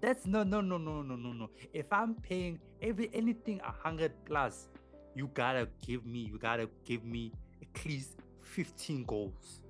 That's 0.00 0.24
no, 0.26 0.44
no, 0.44 0.60
no, 0.60 0.78
no, 0.78 1.02
no, 1.02 1.16
no, 1.16 1.32
no. 1.32 1.50
If 1.72 1.92
I'm 1.92 2.14
paying 2.14 2.60
every 2.80 3.10
anything 3.12 3.60
a 3.66 3.72
hundred 3.72 4.12
plus, 4.24 4.68
you 5.14 5.30
gotta 5.34 5.68
give 5.86 6.04
me, 6.04 6.20
you 6.20 6.38
gotta 6.38 6.68
give 6.84 7.04
me 7.04 7.32
at 7.62 7.86
least 7.86 8.16
15 8.40 9.04
goals. 9.04 9.60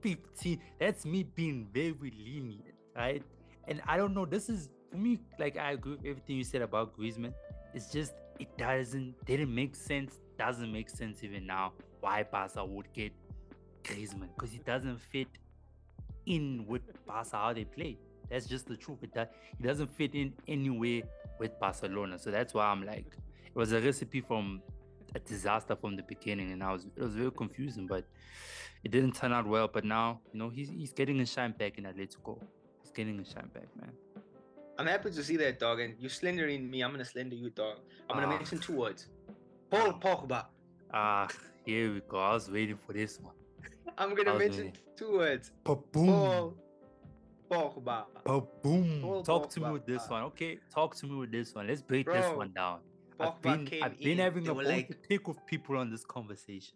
15. 0.00 0.60
That's 0.78 1.04
me 1.04 1.22
being 1.22 1.66
very 1.72 2.12
lenient, 2.24 2.74
right? 2.96 3.22
And 3.68 3.82
I 3.86 3.96
don't 3.96 4.14
know. 4.14 4.24
This 4.24 4.48
is 4.48 4.70
for 4.90 4.96
me. 4.96 5.20
Like 5.38 5.56
I 5.56 5.72
agree 5.72 5.92
with 5.92 6.06
everything 6.06 6.36
you 6.36 6.44
said 6.44 6.62
about 6.62 6.96
Griezmann. 6.98 7.34
It's 7.74 7.92
just 7.92 8.14
it 8.38 8.56
doesn't 8.56 9.14
didn't 9.26 9.54
make 9.54 9.76
sense. 9.76 10.20
Doesn't 10.38 10.72
make 10.72 10.88
sense 10.88 11.22
even 11.22 11.46
now. 11.46 11.72
Why 12.00 12.22
Barca 12.22 12.64
would 12.64 12.92
get 12.92 13.12
Griezmann 13.84 14.28
because 14.34 14.52
he 14.52 14.58
doesn't 14.58 14.98
fit 15.00 15.28
in 16.26 16.64
with 16.66 16.82
Barca 17.06 17.36
how 17.36 17.52
they 17.52 17.64
play. 17.64 17.98
That's 18.30 18.46
just 18.46 18.66
the 18.66 18.76
truth. 18.76 18.98
It, 19.02 19.12
do- 19.12 19.26
he 19.58 19.66
doesn't 19.66 19.90
fit 19.90 20.14
in 20.14 20.32
anywhere 20.46 21.02
with 21.38 21.58
Barcelona. 21.58 22.18
So 22.18 22.30
that's 22.30 22.54
why 22.54 22.66
I'm 22.66 22.86
like, 22.86 23.16
it 23.44 23.58
was 23.58 23.72
a 23.72 23.80
recipe 23.80 24.20
from 24.20 24.62
a 25.14 25.18
disaster 25.20 25.76
from 25.76 25.96
the 25.96 26.02
beginning, 26.02 26.52
and 26.52 26.62
I 26.62 26.72
was 26.72 26.86
it 26.96 27.02
was 27.02 27.14
very 27.14 27.30
confusing, 27.32 27.86
but 27.86 28.04
it 28.84 28.90
didn't 28.90 29.12
turn 29.14 29.32
out 29.32 29.46
well. 29.46 29.68
But 29.68 29.84
now, 29.84 30.20
you 30.32 30.38
know, 30.38 30.48
he's 30.48 30.68
he's 30.70 30.92
getting 30.92 31.18
his 31.18 31.30
shine 31.32 31.52
back 31.52 31.78
in 31.78 31.84
Atletico. 31.84 32.40
He's 32.82 32.92
getting 32.92 33.18
his 33.18 33.28
shine 33.30 33.48
back, 33.52 33.68
man. 33.80 33.92
I'm 34.78 34.86
happy 34.86 35.10
to 35.10 35.22
see 35.22 35.36
that, 35.36 35.58
dog. 35.58 35.80
And 35.80 35.94
you 35.98 36.08
slandering 36.08 36.70
me, 36.70 36.82
I'm 36.82 36.90
gonna 36.90 37.04
slender 37.04 37.36
you, 37.36 37.50
dog. 37.50 37.78
I'm 38.08 38.16
gonna 38.16 38.32
Ah. 38.32 38.36
mention 38.38 38.58
two 38.58 38.76
words. 38.76 39.08
Paul 39.70 39.92
Pogba. 39.94 40.46
Ah, 40.92 41.28
here 41.64 41.92
we 41.92 42.00
go. 42.08 42.18
I 42.18 42.32
was 42.34 42.50
waiting 42.50 42.78
for 42.86 42.92
this 42.92 43.20
one. 43.20 43.34
I'm 43.98 44.14
gonna 44.14 44.38
mention 44.38 44.68
it? 44.68 44.78
two 44.96 45.12
words. 45.18 45.52
Boom. 45.64 45.84
Paul 45.92 46.56
Pogba. 47.50 48.04
Boom. 48.62 49.00
Paul 49.02 49.22
Talk 49.22 49.50
to 49.50 49.60
me 49.60 49.70
with 49.70 49.84
this 49.86 50.08
one. 50.08 50.22
Okay, 50.24 50.58
talk 50.72 50.94
to 50.96 51.06
me 51.06 51.16
with 51.16 51.30
this 51.32 51.54
one. 51.54 51.66
Let's 51.66 51.82
break 51.82 52.06
this 52.06 52.26
one 52.34 52.52
down. 52.52 52.80
I've 53.20 53.40
Pogba 53.40 53.42
been, 53.42 53.66
came 53.66 53.82
I've 53.84 53.98
been 53.98 54.08
in, 54.12 54.18
having 54.18 54.48
a 54.48 54.52
like- 54.54 55.06
pick 55.08 55.26
with 55.28 55.44
people 55.46 55.76
on 55.76 55.90
this 55.90 56.04
conversation. 56.04 56.74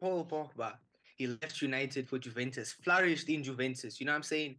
Paul 0.00 0.24
Pogba. 0.26 0.74
He 1.16 1.26
left 1.26 1.62
United 1.62 2.08
for 2.08 2.18
Juventus, 2.18 2.72
flourished 2.72 3.28
in 3.30 3.42
Juventus. 3.42 3.98
You 4.00 4.06
know 4.06 4.12
what 4.12 4.16
I'm 4.16 4.22
saying? 4.22 4.56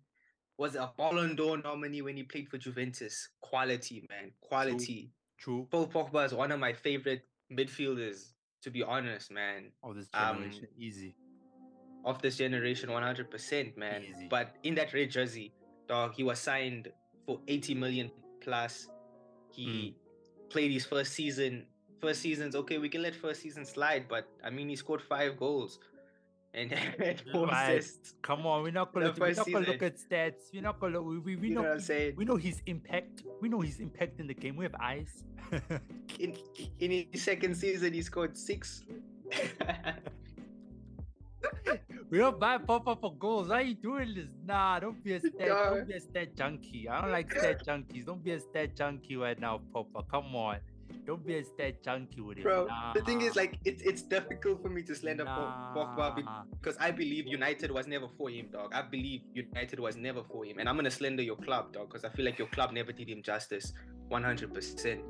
Was 0.57 0.74
a 0.75 0.91
Ballon 0.98 1.36
d'Or 1.36 1.57
nominee 1.57 2.01
when 2.01 2.17
he 2.17 2.24
played 2.24 2.50
for 2.50 2.57
Juventus. 2.57 3.29
Quality, 3.41 4.07
man. 4.10 4.31
Quality. 4.41 5.12
True. 5.38 5.67
Paul 5.69 5.86
Pogba 5.88 6.25
is 6.25 6.34
one 6.34 6.51
of 6.51 6.60
my 6.60 6.74
favorite 6.74 7.22
midfielders, 7.53 8.29
to 8.63 8.72
be 8.72 8.81
honest, 8.81 9.29
man. 9.31 9.72
Of 9.84 9.96
this 9.98 10.07
Um, 10.15 10.38
generation, 10.38 10.67
easy. 10.75 11.15
Of 12.03 12.19
this 12.24 12.38
generation, 12.38 12.89
100%, 12.89 13.77
man. 13.77 14.03
Easy. 14.03 14.27
But 14.27 14.55
in 14.63 14.74
that 14.75 14.91
red 14.93 15.12
jersey, 15.12 15.53
dog, 15.88 16.15
he 16.15 16.24
was 16.24 16.39
signed 16.39 16.91
for 17.27 17.39
80 17.48 17.75
million 17.75 18.10
plus. 18.41 18.88
He 19.51 19.67
Mm. 19.67 19.96
Played 20.49 20.71
his 20.71 20.85
first 20.85 21.13
season. 21.13 21.65
First 22.01 22.21
season's 22.21 22.55
okay, 22.55 22.77
we 22.77 22.89
can 22.89 23.01
let 23.01 23.15
first 23.15 23.41
season 23.41 23.65
slide, 23.65 24.05
but 24.07 24.27
I 24.43 24.49
mean, 24.49 24.69
he 24.69 24.75
scored 24.75 25.01
five 25.01 25.37
goals 25.37 25.79
and 26.53 26.71
Right. 26.99 27.21
assists. 27.79 28.13
Come 28.21 28.45
on, 28.45 28.63
we're 28.63 28.71
not 28.71 28.93
gonna 28.93 29.13
we're 29.19 29.33
not 29.33 29.51
gonna 29.51 29.65
look 29.67 29.81
at 29.83 29.97
stats. 29.97 30.49
We're 30.53 30.61
not 30.61 30.79
gonna 30.79 31.01
we, 31.01 31.17
we, 31.17 31.35
we 31.35 31.47
You 31.49 31.55
know 31.55 31.61
know 31.61 31.67
what 31.69 31.73
I'm 31.75 31.79
saying? 31.81 32.13
we 32.15 32.25
know 32.25 32.35
his 32.37 32.61
impact. 32.67 33.23
We 33.41 33.49
know 33.49 33.61
his 33.61 33.79
impact 33.79 34.19
in 34.19 34.27
the 34.27 34.33
game. 34.33 34.55
We 34.55 34.65
have 34.65 34.75
eyes. 34.79 35.23
In, 36.19 36.35
in 36.79 37.07
his 37.11 37.23
second 37.23 37.55
season, 37.55 37.93
he 37.93 38.01
scored 38.01 38.37
six. 38.37 38.83
we 42.09 42.17
don't 42.17 42.39
buy 42.39 42.57
Papa 42.57 42.95
for 42.99 43.13
goals. 43.15 43.49
Why 43.49 43.55
are 43.57 43.61
you 43.61 43.75
doing 43.75 44.13
this? 44.15 44.29
Nah, 44.45 44.79
don't 44.79 45.03
be 45.03 45.13
a 45.13 45.19
stat. 45.19 45.33
Don't 45.47 45.87
be 45.87 45.93
a 45.93 45.99
stat 45.99 46.35
junkie. 46.35 46.87
I 46.89 47.01
don't 47.01 47.11
like 47.11 47.31
stat 47.31 47.65
junkies. 47.65 48.05
Don't 48.05 48.23
be 48.23 48.31
a 48.31 48.39
stat 48.39 48.75
junkie 48.75 49.17
right 49.17 49.39
now, 49.39 49.59
Papa. 49.73 50.03
Come 50.09 50.35
on. 50.35 50.57
Don't 51.05 51.25
be 51.25 51.37
a 51.37 51.43
stat 51.43 51.83
junkie 51.83 52.21
with 52.21 52.37
it. 52.37 52.43
Bro, 52.43 52.67
the 52.93 53.01
thing 53.01 53.21
is, 53.21 53.35
like, 53.35 53.59
it's 53.65 53.81
it's 53.81 54.01
difficult 54.01 54.61
for 54.61 54.69
me 54.69 54.81
to 54.83 54.95
slander 54.95 55.25
Po- 55.25 55.53
Pogba 55.75 56.45
because 56.51 56.77
I 56.77 56.91
believe 56.91 57.27
United 57.27 57.71
was 57.71 57.87
never 57.87 58.07
for 58.17 58.29
him, 58.29 58.47
dog. 58.51 58.73
I 58.73 58.81
believe 58.81 59.21
United 59.33 59.79
was 59.79 59.95
never 59.97 60.23
for 60.23 60.45
him, 60.45 60.59
and 60.59 60.67
I'm 60.69 60.75
gonna 60.75 60.91
slander 60.91 61.23
your 61.23 61.35
club, 61.37 61.73
dog, 61.73 61.89
because 61.89 62.05
I 62.05 62.09
feel 62.09 62.25
like 62.25 62.37
your 62.39 62.47
club 62.49 62.71
never 62.71 62.91
did 62.93 63.09
him 63.09 63.21
justice, 63.21 63.73
100%. 64.09 65.01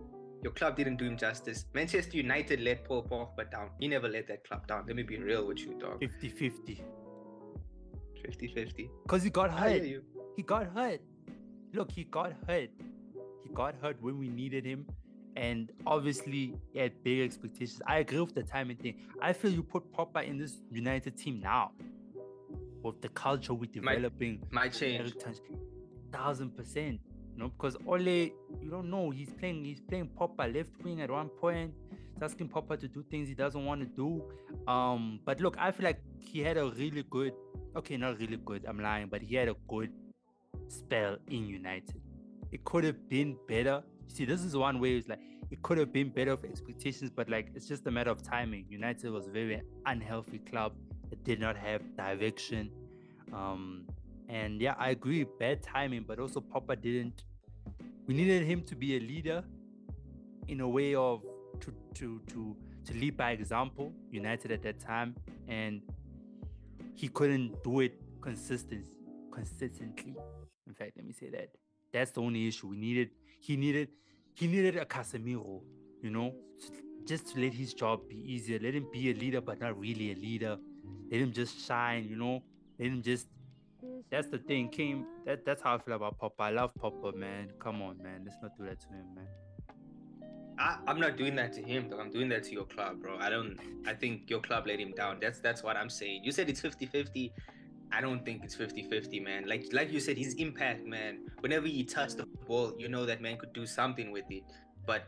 Your 0.43 0.51
club 0.53 0.75
didn't 0.77 0.97
do 0.97 1.05
him 1.05 1.17
justice. 1.17 1.65
Manchester 1.73 2.17
United 2.17 2.59
let 2.61 2.85
Paul 2.85 3.03
Pogba 3.03 3.49
down. 3.49 3.69
He 3.79 3.87
never 3.87 4.07
let 4.07 4.27
that 4.27 4.43
club 4.47 4.67
down. 4.67 4.85
Let 4.87 4.95
me 4.95 5.03
be 5.03 5.17
real 5.17 5.45
with 5.45 5.59
you, 5.59 5.73
dog. 5.79 5.99
50 5.99 6.29
50. 6.29 6.83
50-50. 8.25 8.89
Because 9.03 9.23
he 9.23 9.29
got 9.29 9.51
hurt. 9.51 9.83
you. 9.83 10.03
He 10.35 10.43
got 10.43 10.67
hurt. 10.73 11.01
Look, 11.73 11.91
he 11.91 12.03
got 12.03 12.33
hurt. 12.47 12.69
He 13.43 13.49
got 13.53 13.75
hurt 13.81 13.97
when 14.01 14.17
we 14.19 14.27
needed 14.29 14.65
him. 14.65 14.85
And 15.35 15.71
obviously, 15.85 16.55
he 16.73 16.79
had 16.79 16.91
big 17.03 17.21
expectations. 17.21 17.81
I 17.87 17.99
agree 17.99 18.19
with 18.19 18.33
the 18.33 18.43
timing 18.43 18.77
thing. 18.77 18.95
I 19.21 19.33
feel 19.33 19.51
you 19.51 19.63
put 19.63 19.91
Pogba 19.93 20.27
in 20.27 20.37
this 20.37 20.57
United 20.71 21.15
team 21.17 21.39
now. 21.39 21.71
With 22.83 23.01
the 23.01 23.09
culture 23.09 23.53
we're 23.53 23.69
developing, 23.71 24.41
my 24.51 24.69
change. 24.69 24.99
Eric 25.01 25.19
Ten- 25.19 25.35
thousand 26.11 26.55
percent. 26.55 26.99
Know, 27.37 27.49
because 27.49 27.77
Ole, 27.85 27.99
you 27.99 28.69
don't 28.71 28.89
know, 28.89 29.11
he's 29.11 29.31
playing, 29.31 29.63
he's 29.63 29.79
playing 29.79 30.09
Pogba 30.19 30.51
left 30.53 30.71
wing 30.83 31.01
at 31.01 31.11
one 31.11 31.29
point. 31.29 31.71
He's 32.13 32.23
asking 32.23 32.49
Pogba 32.49 32.79
to 32.79 32.87
do 32.87 33.03
things 33.11 33.29
he 33.29 33.35
doesn't 33.35 33.63
want 33.63 33.81
to 33.81 33.85
do. 33.85 34.23
Um, 34.67 35.19
but 35.23 35.39
look, 35.39 35.55
I 35.59 35.69
feel 35.69 35.85
like 35.85 36.01
he 36.19 36.39
had 36.39 36.57
a 36.57 36.65
really 36.65 37.03
good, 37.11 37.33
okay, 37.75 37.95
not 37.95 38.19
really 38.19 38.37
good, 38.37 38.65
I'm 38.67 38.79
lying, 38.79 39.07
but 39.07 39.21
he 39.21 39.35
had 39.35 39.49
a 39.49 39.55
good 39.67 39.91
spell 40.67 41.17
in 41.29 41.47
United. 41.47 42.01
It 42.51 42.63
could 42.63 42.83
have 42.83 43.07
been 43.07 43.37
better. 43.47 43.83
See, 44.07 44.25
this 44.25 44.43
is 44.43 44.55
one 44.55 44.79
way 44.79 44.95
it's 44.95 45.07
like 45.07 45.19
it 45.51 45.61
could 45.61 45.77
have 45.77 45.93
been 45.93 46.09
better 46.09 46.31
of 46.31 46.43
expectations, 46.43 47.11
but 47.15 47.29
like 47.29 47.51
it's 47.53 47.67
just 47.67 47.85
a 47.85 47.91
matter 47.91 48.09
of 48.09 48.23
timing. 48.23 48.65
United 48.67 49.11
was 49.11 49.27
a 49.27 49.31
very 49.31 49.61
unhealthy 49.85 50.39
club. 50.39 50.73
It 51.11 51.23
did 51.23 51.39
not 51.39 51.55
have 51.55 51.81
direction. 51.95 52.71
Um, 53.31 53.85
and 54.29 54.61
yeah, 54.61 54.75
I 54.77 54.89
agree, 54.89 55.25
bad 55.39 55.63
timing, 55.63 56.03
but 56.07 56.19
also 56.19 56.39
Papa 56.41 56.75
didn't. 56.75 57.23
We 58.07 58.13
needed 58.13 58.43
him 58.43 58.61
to 58.63 58.75
be 58.75 58.97
a 58.97 58.99
leader 58.99 59.43
in 60.47 60.61
a 60.61 60.67
way 60.67 60.95
of 60.95 61.23
to 61.61 61.73
to 61.95 62.21
to 62.27 62.55
to 62.85 62.93
lead 62.93 63.17
by 63.17 63.31
example. 63.31 63.91
United 64.11 64.51
at 64.51 64.61
that 64.63 64.79
time, 64.79 65.15
and 65.47 65.81
he 66.95 67.07
couldn't 67.07 67.63
do 67.63 67.81
it 67.81 68.01
consistent 68.21 68.85
consistently. 69.31 70.15
In 70.67 70.73
fact, 70.73 70.93
let 70.97 71.05
me 71.05 71.13
say 71.13 71.29
that. 71.29 71.49
That's 71.93 72.11
the 72.11 72.21
only 72.21 72.47
issue. 72.47 72.67
We 72.67 72.77
needed 72.77 73.09
he 73.39 73.55
needed 73.55 73.89
he 74.33 74.47
needed 74.47 74.77
a 74.77 74.85
Casemiro, 74.85 75.61
you 76.01 76.09
know, 76.09 76.33
just 77.05 77.33
to 77.33 77.39
let 77.39 77.53
his 77.53 77.73
job 77.73 78.07
be 78.09 78.17
easier. 78.33 78.59
Let 78.59 78.73
him 78.73 78.87
be 78.91 79.09
a 79.09 79.13
leader, 79.13 79.41
but 79.41 79.59
not 79.59 79.79
really 79.79 80.11
a 80.11 80.15
leader. 80.15 80.57
Let 81.11 81.21
him 81.21 81.31
just 81.31 81.65
shine, 81.65 82.07
you 82.09 82.17
know. 82.17 82.43
Let 82.79 82.89
him 82.89 83.01
just. 83.01 83.27
That's 84.09 84.27
the 84.27 84.37
thing. 84.37 84.69
Came 84.69 85.05
that 85.25 85.45
that's 85.45 85.61
how 85.61 85.75
I 85.75 85.79
feel 85.79 85.95
about 85.95 86.17
Papa. 86.17 86.43
I 86.43 86.49
love 86.51 86.71
Papa, 86.75 87.11
man. 87.15 87.51
Come 87.59 87.81
on, 87.81 87.97
man. 88.01 88.21
Let's 88.25 88.37
not 88.41 88.57
do 88.57 88.65
that 88.65 88.79
to 88.81 88.87
him, 88.87 89.05
man. 89.15 89.27
I, 90.59 90.77
I'm 90.87 90.99
not 90.99 91.17
doing 91.17 91.35
that 91.35 91.53
to 91.53 91.61
him, 91.61 91.87
dog. 91.89 91.99
I'm 91.99 92.09
doing 92.11 92.29
that 92.29 92.43
to 92.45 92.51
your 92.51 92.65
club, 92.65 93.01
bro. 93.01 93.17
I 93.19 93.29
don't 93.29 93.57
I 93.85 93.93
think 93.93 94.29
your 94.29 94.39
club 94.39 94.65
let 94.65 94.79
him 94.79 94.91
down. 94.91 95.19
That's 95.21 95.39
that's 95.39 95.63
what 95.63 95.77
I'm 95.77 95.89
saying. 95.89 96.23
You 96.23 96.31
said 96.31 96.49
it's 96.49 96.61
50-50. 96.61 97.31
I 97.91 98.01
don't 98.01 98.25
think 98.25 98.43
it's 98.43 98.55
50-50, 98.55 99.23
man. 99.23 99.47
Like 99.47 99.65
like 99.71 99.91
you 99.91 99.99
said, 99.99 100.17
his 100.17 100.33
impact, 100.35 100.85
man. 100.85 101.19
Whenever 101.41 101.67
he 101.67 101.83
touched 101.83 102.17
the 102.17 102.25
ball, 102.47 102.73
you 102.77 102.89
know 102.89 103.05
that 103.05 103.21
man 103.21 103.37
could 103.37 103.53
do 103.53 103.65
something 103.65 104.11
with 104.11 104.25
it. 104.31 104.43
But 104.85 105.03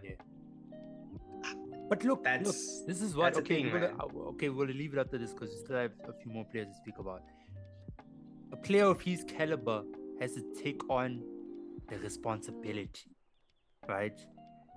But 1.90 2.04
look, 2.04 2.20
look, 2.20 2.24
That's- 2.24 2.84
this 2.86 3.02
is 3.02 3.16
what 3.16 3.36
okay. 3.38 3.64
thing, 3.64 3.74
we're 3.74 3.80
gonna, 3.80 3.98
uh, 4.04 4.30
okay, 4.34 4.48
gonna 4.50 4.74
leave 4.74 4.94
it 4.94 5.00
after 5.00 5.18
this 5.18 5.34
because 5.34 5.50
we 5.50 5.58
still 5.58 5.78
have 5.78 5.92
a 6.08 6.14
few 6.14 6.32
more 6.32 6.46
players 6.46 6.68
to 6.68 6.76
speak 6.76 7.00
about. 7.00 7.24
A 8.51 8.58
player 8.58 8.86
of 8.86 9.01
his 9.01 9.24
caliber 9.24 9.84
has 10.20 10.34
to 10.34 10.44
take 10.62 10.82
on 10.89 11.22
the 11.88 11.98
responsibility, 12.00 13.12
right? 13.88 14.20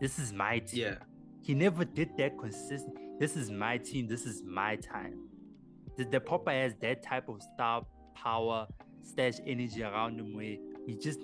This 0.01 0.19
is 0.19 0.33
my 0.33 0.59
team. 0.59 0.81
Yeah. 0.81 0.95
He 1.43 1.55
never 1.55 1.85
did 1.85 2.11
that 2.19 2.39
consistent. 2.39 2.97
This 3.19 3.37
is 3.37 3.51
my 3.51 3.79
team. 3.79 4.09
This 4.09 4.27
is 4.27 4.43
my 4.45 4.77
time. 4.77 5.19
The, 5.97 6.05
the 6.05 6.21
Pogba 6.21 6.53
has 6.53 6.75
that 6.81 7.03
type 7.03 7.29
of 7.29 7.43
star 7.43 7.85
power, 8.15 8.67
stash 9.03 9.35
energy 9.47 9.83
around 9.83 10.21
him 10.21 10.35
where 10.35 10.57
he 10.87 10.95
just 10.95 11.21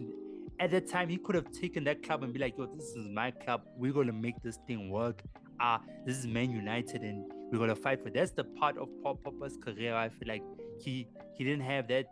at 0.60 0.70
that 0.72 0.88
time 0.88 1.08
he 1.08 1.16
could 1.16 1.34
have 1.34 1.50
taken 1.52 1.84
that 1.84 2.02
club 2.02 2.22
and 2.22 2.32
be 2.32 2.38
like, 2.38 2.56
yo, 2.58 2.66
this 2.66 2.88
is 2.90 3.08
my 3.08 3.30
club. 3.30 3.62
We're 3.76 3.92
gonna 3.92 4.12
make 4.12 4.42
this 4.42 4.58
thing 4.66 4.90
work. 4.90 5.22
Ah, 5.60 5.80
this 6.04 6.18
is 6.18 6.26
Man 6.26 6.50
United 6.50 7.02
and 7.02 7.24
we're 7.50 7.58
gonna 7.58 7.76
fight 7.76 8.02
for 8.02 8.10
that's 8.10 8.32
the 8.32 8.44
part 8.44 8.76
of 8.78 8.88
Paul 9.02 9.18
Pogba's 9.24 9.56
career. 9.56 9.94
I 9.94 10.08
feel 10.08 10.28
like 10.28 10.42
he 10.80 11.08
he 11.34 11.44
didn't 11.44 11.62
have 11.64 11.88
that 11.88 12.06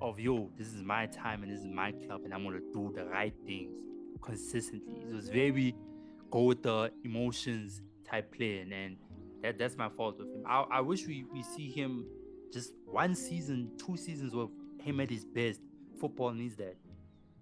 of 0.00 0.18
yo, 0.18 0.50
this 0.56 0.68
is 0.68 0.82
my 0.82 1.06
time 1.06 1.42
and 1.42 1.52
this 1.52 1.60
is 1.60 1.66
my 1.66 1.92
club 1.92 2.22
and 2.24 2.32
I'm 2.32 2.44
gonna 2.44 2.60
do 2.72 2.92
the 2.94 3.04
right 3.04 3.34
things 3.46 3.76
consistently. 4.22 5.02
It 5.08 5.14
was 5.14 5.28
very 5.28 5.74
go 6.30 6.44
with 6.44 6.62
the 6.62 6.90
emotions 7.04 7.82
type 8.08 8.34
player, 8.34 8.62
and 8.62 8.96
that 9.42 9.58
that's 9.58 9.76
my 9.76 9.88
fault 9.88 10.18
with 10.18 10.28
him. 10.28 10.42
I, 10.46 10.64
I 10.70 10.80
wish 10.80 11.06
we, 11.06 11.24
we 11.32 11.42
see 11.42 11.70
him 11.70 12.06
just 12.52 12.72
one 12.86 13.14
season, 13.14 13.70
two 13.78 13.96
seasons 13.96 14.34
with 14.34 14.48
him 14.80 15.00
at 15.00 15.10
his 15.10 15.24
best. 15.24 15.60
Football 16.00 16.32
needs 16.32 16.56
that. 16.56 16.76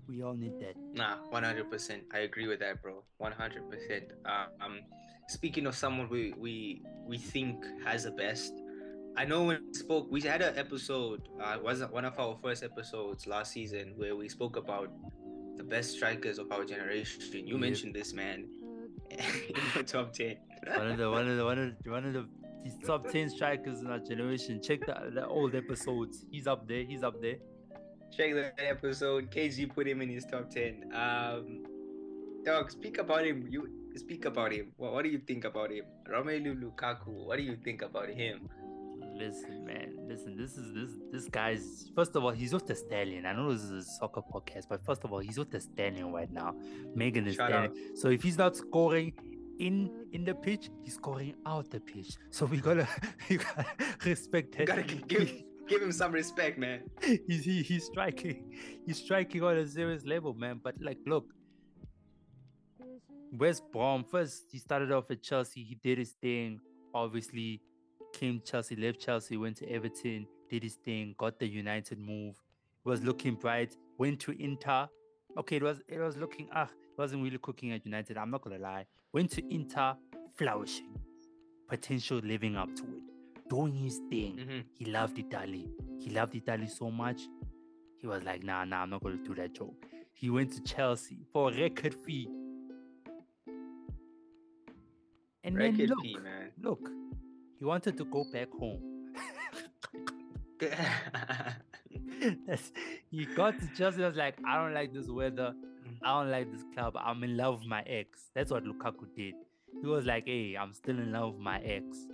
We 0.08 0.22
all 0.22 0.34
need 0.34 0.58
that. 0.60 0.74
Nah, 0.94 1.16
one 1.28 1.44
hundred 1.44 1.70
percent. 1.70 2.04
I 2.12 2.20
agree 2.20 2.46
with 2.46 2.60
that, 2.60 2.82
bro. 2.82 3.04
One 3.18 3.32
hundred 3.32 3.68
percent. 3.70 4.04
Uh, 4.24 4.46
um, 4.60 4.80
speaking 5.28 5.66
of 5.66 5.74
someone 5.74 6.08
we 6.08 6.32
we 6.38 6.82
we 7.06 7.18
think 7.18 7.64
has 7.84 8.04
the 8.04 8.10
best. 8.10 8.52
I 9.18 9.24
know 9.24 9.42
when 9.42 9.64
we 9.66 9.74
spoke, 9.74 10.06
we 10.12 10.20
had 10.20 10.42
an 10.42 10.56
episode. 10.56 11.28
Uh, 11.42 11.56
wasn't 11.60 11.92
one 11.92 12.04
of 12.04 12.16
our 12.20 12.36
first 12.40 12.62
episodes 12.62 13.26
last 13.26 13.50
season 13.50 13.94
where 13.96 14.14
we 14.14 14.28
spoke 14.28 14.56
about 14.56 14.92
the 15.56 15.64
best 15.64 15.90
strikers 15.96 16.38
of 16.38 16.52
our 16.52 16.64
generation. 16.64 17.20
You 17.32 17.54
yep. 17.54 17.58
mentioned 17.58 17.96
this 17.96 18.12
man 18.12 18.46
in 19.10 19.18
your 19.74 19.82
top 19.82 20.12
ten. 20.12 20.36
one 20.72 20.92
of 20.92 20.98
the 20.98 21.10
one 21.10 21.28
of 21.28 21.36
the 21.36 21.44
one 21.44 21.58
of 21.58 21.72
the, 21.82 21.90
one 21.90 22.04
of 22.04 22.12
the 22.14 22.28
top 22.86 23.10
ten 23.10 23.28
strikers 23.28 23.80
in 23.80 23.88
our 23.88 23.98
generation. 23.98 24.62
Check 24.62 24.86
the, 24.86 25.10
the 25.12 25.26
old 25.26 25.56
episodes. 25.56 26.24
He's 26.30 26.46
up 26.46 26.68
there. 26.68 26.84
He's 26.84 27.02
up 27.02 27.20
there. 27.20 27.38
Check 28.16 28.34
that 28.34 28.54
episode. 28.60 29.32
KG 29.32 29.74
put 29.74 29.88
him 29.88 30.00
in 30.00 30.10
his 30.10 30.26
top 30.26 30.48
ten. 30.48 30.92
Um, 30.94 31.64
dog, 32.44 32.70
speak 32.70 32.98
about 32.98 33.26
him. 33.26 33.48
You 33.50 33.68
speak 33.96 34.26
about 34.26 34.52
him. 34.52 34.70
What, 34.76 34.92
what 34.92 35.02
do 35.02 35.10
you 35.10 35.18
think 35.18 35.44
about 35.44 35.72
him? 35.72 35.86
Romelu 36.08 36.54
Lukaku. 36.62 37.26
What 37.26 37.38
do 37.38 37.42
you 37.42 37.56
think 37.56 37.82
about 37.82 38.10
him? 38.10 38.48
Listen, 39.18 39.64
man, 39.64 39.94
listen. 40.08 40.36
This 40.36 40.56
is 40.56 40.72
this 40.72 40.90
this 41.10 41.28
guy's. 41.28 41.90
First 41.94 42.14
of 42.16 42.24
all, 42.24 42.30
he's 42.30 42.52
with 42.52 42.66
the 42.66 42.74
stallion. 42.74 43.26
I 43.26 43.32
know 43.32 43.52
this 43.52 43.62
is 43.62 43.70
a 43.70 43.82
soccer 43.82 44.22
podcast, 44.32 44.66
but 44.68 44.84
first 44.84 45.04
of 45.04 45.12
all, 45.12 45.18
he's 45.18 45.38
with 45.38 45.50
the 45.50 45.60
stallion 45.60 46.12
right 46.12 46.30
now. 46.30 46.54
Megan 46.94 47.26
is 47.26 47.34
stallion. 47.34 47.96
So 47.96 48.08
if 48.08 48.22
he's 48.22 48.38
not 48.38 48.56
scoring 48.56 49.12
in 49.58 49.90
in 50.12 50.24
the 50.24 50.34
pitch, 50.34 50.70
he's 50.84 50.94
scoring 50.94 51.34
out 51.44 51.70
the 51.70 51.80
pitch. 51.80 52.16
So 52.30 52.46
we 52.46 52.58
gotta 52.58 52.88
you 53.28 53.38
gotta 53.38 53.66
respect 54.04 54.52
that. 54.52 54.60
You 54.60 54.66
gotta 54.66 54.82
give 54.82 55.42
give 55.68 55.82
him 55.82 55.92
some 55.92 56.12
respect, 56.12 56.58
man. 56.58 56.82
he's 57.02 57.44
he, 57.44 57.62
he's 57.62 57.84
striking, 57.84 58.54
he's 58.86 58.98
striking 58.98 59.42
on 59.42 59.56
a 59.56 59.66
serious 59.66 60.04
level, 60.04 60.34
man. 60.34 60.60
But 60.62 60.76
like, 60.80 60.98
look. 61.06 61.26
West 63.30 63.62
Brom 63.70 64.04
first 64.10 64.44
he 64.50 64.58
started 64.58 64.90
off 64.90 65.10
at 65.10 65.22
Chelsea 65.22 65.62
he 65.62 65.74
did 65.82 65.98
his 65.98 66.12
thing 66.12 66.58
obviously 66.94 67.60
came 68.18 68.42
Chelsea, 68.44 68.74
left 68.74 68.98
Chelsea, 68.98 69.36
went 69.36 69.56
to 69.58 69.70
Everton, 69.70 70.26
did 70.50 70.62
his 70.64 70.74
thing, 70.74 71.14
got 71.18 71.38
the 71.38 71.46
United 71.46 72.00
move, 72.00 72.34
was 72.84 73.02
looking 73.02 73.34
bright, 73.34 73.76
went 73.96 74.18
to 74.20 74.32
Inter. 74.42 74.88
Okay, 75.38 75.56
it 75.56 75.62
was 75.62 75.80
it 75.86 76.00
was 76.00 76.16
looking 76.16 76.48
ah, 76.52 76.64
it 76.64 76.98
wasn't 76.98 77.22
really 77.22 77.38
cooking 77.38 77.72
at 77.72 77.84
United. 77.84 78.18
I'm 78.18 78.30
not 78.30 78.42
gonna 78.42 78.58
lie. 78.58 78.86
Went 79.12 79.30
to 79.32 79.54
Inter, 79.54 79.94
flourishing, 80.34 80.98
potential 81.68 82.18
living 82.18 82.56
up 82.56 82.74
to 82.76 82.82
it, 82.82 83.48
doing 83.48 83.72
his 83.72 84.00
thing. 84.10 84.36
Mm-hmm. 84.36 84.60
He 84.74 84.84
loved 84.86 85.18
Italy. 85.18 85.68
He 86.00 86.10
loved 86.10 86.34
Italy 86.34 86.66
so 86.66 86.90
much. 86.90 87.22
He 87.98 88.06
was 88.06 88.22
like, 88.24 88.42
nah, 88.42 88.64
nah, 88.64 88.82
I'm 88.82 88.90
not 88.90 89.02
gonna 89.02 89.16
do 89.16 89.34
that 89.36 89.54
joke. 89.54 89.86
He 90.12 90.28
went 90.28 90.52
to 90.54 90.62
Chelsea 90.62 91.24
for 91.32 91.50
a 91.50 91.54
record 91.54 91.94
fee. 91.94 92.28
And 95.44 95.56
record 95.56 95.78
then 95.78 95.86
look, 95.88 96.02
fee, 96.02 96.16
man. 96.22 96.50
look, 96.60 96.90
he 97.58 97.64
wanted 97.64 97.96
to 97.98 98.04
go 98.04 98.24
back 98.32 98.48
home. 98.58 98.80
he 103.10 103.26
got 103.26 103.58
to 103.58 103.68
Chelsea. 103.76 104.02
Was 104.02 104.16
like, 104.16 104.36
I 104.46 104.56
don't 104.56 104.74
like 104.74 104.92
this 104.92 105.08
weather. 105.08 105.54
Mm. 105.86 105.98
I 106.02 106.20
don't 106.20 106.30
like 106.30 106.52
this 106.52 106.64
club. 106.74 106.94
I'm 106.98 107.22
in 107.24 107.36
love 107.36 107.60
with 107.60 107.68
my 107.68 107.82
ex. 107.82 108.30
That's 108.34 108.50
what 108.50 108.64
Lukaku 108.64 109.06
did. 109.16 109.34
He 109.80 109.86
was 109.86 110.04
like, 110.04 110.26
hey, 110.26 110.56
I'm 110.58 110.72
still 110.72 110.98
in 110.98 111.12
love 111.12 111.34
with 111.34 111.42
my 111.42 111.60
ex. 111.60 112.06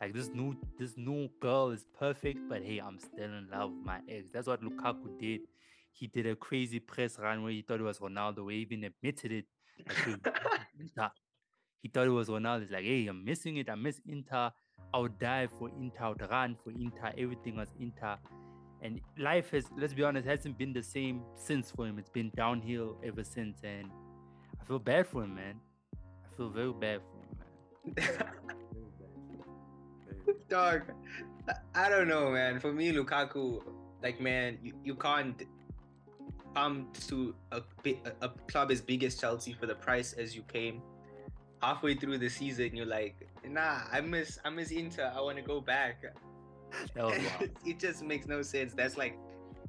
Like 0.00 0.14
this 0.14 0.28
new 0.28 0.56
this 0.78 0.94
new 0.96 1.28
girl 1.40 1.70
is 1.70 1.84
perfect, 1.98 2.40
but 2.48 2.62
hey, 2.62 2.80
I'm 2.80 2.98
still 2.98 3.24
in 3.24 3.48
love 3.52 3.70
with 3.70 3.84
my 3.84 4.00
ex. 4.08 4.30
That's 4.32 4.48
what 4.48 4.62
Lukaku 4.62 5.18
did. 5.18 5.42
He 5.92 6.06
did 6.06 6.26
a 6.26 6.34
crazy 6.34 6.80
press 6.80 7.18
run 7.18 7.42
where 7.42 7.52
he 7.52 7.62
thought 7.62 7.80
it 7.80 7.84
was 7.84 7.98
Ronaldo. 7.98 8.50
He 8.50 8.58
even 8.58 8.84
admitted 8.84 9.30
it. 9.30 9.44
Like, 10.96 11.10
he 11.82 11.88
thought 11.92 12.06
it 12.06 12.10
was 12.10 12.28
Ronaldo. 12.28 12.62
He's 12.62 12.70
like, 12.70 12.84
hey, 12.84 13.06
I'm 13.06 13.24
missing 13.24 13.58
it. 13.58 13.68
I 13.68 13.74
miss 13.74 14.00
Inter. 14.06 14.50
I 14.94 14.98
would 14.98 15.18
die 15.18 15.48
for 15.58 15.70
Inter, 15.80 16.04
I 16.04 16.08
would 16.10 16.30
run 16.30 16.56
for 16.62 16.70
Inter, 16.70 17.12
everything 17.16 17.56
was 17.56 17.68
Inter. 17.80 18.16
And 18.82 19.00
life 19.18 19.50
has, 19.50 19.64
let's 19.78 19.94
be 19.94 20.02
honest, 20.02 20.26
hasn't 20.26 20.58
been 20.58 20.72
the 20.72 20.82
same 20.82 21.22
since 21.36 21.70
for 21.70 21.86
him. 21.86 21.98
It's 21.98 22.08
been 22.08 22.32
downhill 22.36 22.96
ever 23.04 23.22
since. 23.22 23.58
And 23.62 23.88
I 24.60 24.64
feel 24.64 24.80
bad 24.80 25.06
for 25.06 25.22
him, 25.22 25.36
man. 25.36 25.54
I 25.94 26.36
feel 26.36 26.50
very 26.50 26.72
bad 26.72 27.00
for 27.00 27.18
him, 27.20 27.96
man. 27.96 28.18
Dog, 30.48 30.82
I 31.76 31.88
don't 31.88 32.08
know, 32.08 32.32
man. 32.32 32.58
For 32.58 32.72
me, 32.72 32.92
Lukaku, 32.92 33.62
like, 34.02 34.20
man, 34.20 34.58
you, 34.62 34.72
you 34.82 34.96
can't 34.96 35.40
come 36.54 36.88
to 37.08 37.34
a, 37.52 37.62
a 38.20 38.28
club 38.48 38.72
as 38.72 38.80
big 38.80 39.04
as 39.04 39.14
Chelsea 39.14 39.52
for 39.52 39.66
the 39.66 39.76
price 39.76 40.12
as 40.12 40.34
you 40.34 40.42
came 40.42 40.82
halfway 41.62 41.94
through 41.94 42.18
the 42.18 42.28
season, 42.28 42.74
you're 42.74 42.86
like, 42.86 43.28
nah, 43.48 43.80
I 43.90 44.00
miss 44.00 44.38
I 44.44 44.50
miss 44.50 44.70
Inter. 44.70 45.12
I 45.14 45.20
want 45.20 45.36
to 45.36 45.42
go 45.42 45.60
back. 45.60 46.04
it 47.66 47.78
just 47.78 48.02
makes 48.02 48.26
no 48.26 48.42
sense. 48.42 48.74
That's 48.74 48.96
like 48.96 49.18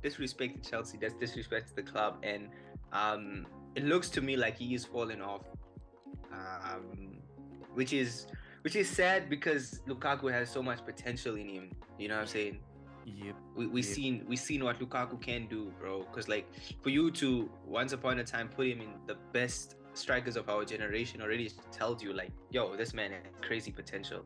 disrespect 0.02 0.64
to 0.64 0.70
Chelsea. 0.70 0.98
That's 0.98 1.14
disrespect 1.16 1.70
to 1.70 1.76
the 1.76 1.84
club, 1.84 2.18
and 2.24 2.50
um, 2.92 3.46
it 3.76 3.84
looks 3.84 4.10
to 4.12 4.22
me 4.22 4.38
like 4.38 4.58
he 4.58 4.74
is 4.74 4.86
falling 4.86 5.22
off, 5.22 5.42
um, 6.32 7.18
which 7.74 7.94
is 7.94 8.28
which 8.62 8.76
is 8.76 8.90
sad 8.90 9.30
because 9.30 9.82
Lukaku 9.88 10.32
has 10.32 10.50
so 10.50 10.64
much 10.64 10.86
potential 10.86 11.36
in 11.36 11.50
him. 11.50 11.72
You 11.98 12.08
know 12.08 12.16
what 12.16 12.22
I'm 12.22 12.28
saying? 12.28 12.60
Yep. 13.06 13.36
We 13.56 13.68
we 13.68 13.82
yep. 13.82 13.90
seen 13.90 14.26
we 14.28 14.36
seen 14.36 14.64
what 14.64 14.80
Lukaku 14.80 15.22
can 15.22 15.48
do, 15.48 15.72
bro. 15.80 16.04
Because 16.04 16.30
like 16.30 16.48
for 16.82 16.90
you 16.90 17.12
to 17.12 17.50
once 17.66 17.94
upon 17.94 18.20
a 18.20 18.24
time 18.24 18.50
put 18.50 18.68
him 18.68 18.82
in 18.82 18.90
the 19.08 19.16
best 19.34 19.76
strikers 19.94 20.36
of 20.36 20.50
our 20.50 20.66
generation 20.66 21.22
already 21.22 21.52
tells 21.72 22.04
you 22.04 22.14
like, 22.14 22.32
yo, 22.52 22.76
this 22.76 22.94
man 22.94 23.12
has 23.12 23.22
crazy 23.42 23.72
potential. 23.72 24.26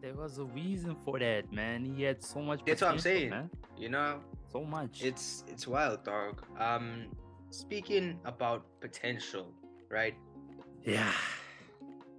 There 0.00 0.14
was 0.14 0.38
a 0.38 0.44
reason 0.44 0.96
for 1.04 1.18
that, 1.18 1.52
man. 1.52 1.84
He 1.84 2.04
had 2.04 2.22
so 2.22 2.40
much. 2.40 2.60
That's 2.66 2.80
what 2.80 2.92
I'm 2.92 2.98
saying. 2.98 3.30
Man. 3.30 3.50
You 3.76 3.90
know, 3.90 4.20
so 4.50 4.64
much. 4.64 5.02
It's 5.02 5.44
it's 5.46 5.66
wild, 5.66 6.04
dog. 6.04 6.42
Um, 6.58 7.06
speaking 7.50 8.18
about 8.24 8.64
potential, 8.80 9.52
right? 9.90 10.14
Yeah. 10.84 11.12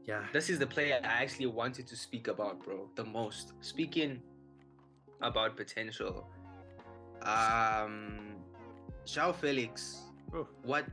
Yeah. 0.06 0.26
This 0.32 0.50
is 0.50 0.60
the 0.60 0.68
player 0.68 1.00
I 1.04 1.24
actually 1.24 1.48
wanted 1.48 1.88
to 1.88 1.96
speak 1.96 2.28
about, 2.28 2.64
bro, 2.64 2.88
the 2.96 3.04
most. 3.04 3.54
Speaking 3.62 4.22
about 5.22 5.58
potential, 5.58 6.28
um, 7.24 8.36
João 9.06 9.34
Felix. 9.34 10.02
Oh. 10.34 10.48
What 10.64 10.86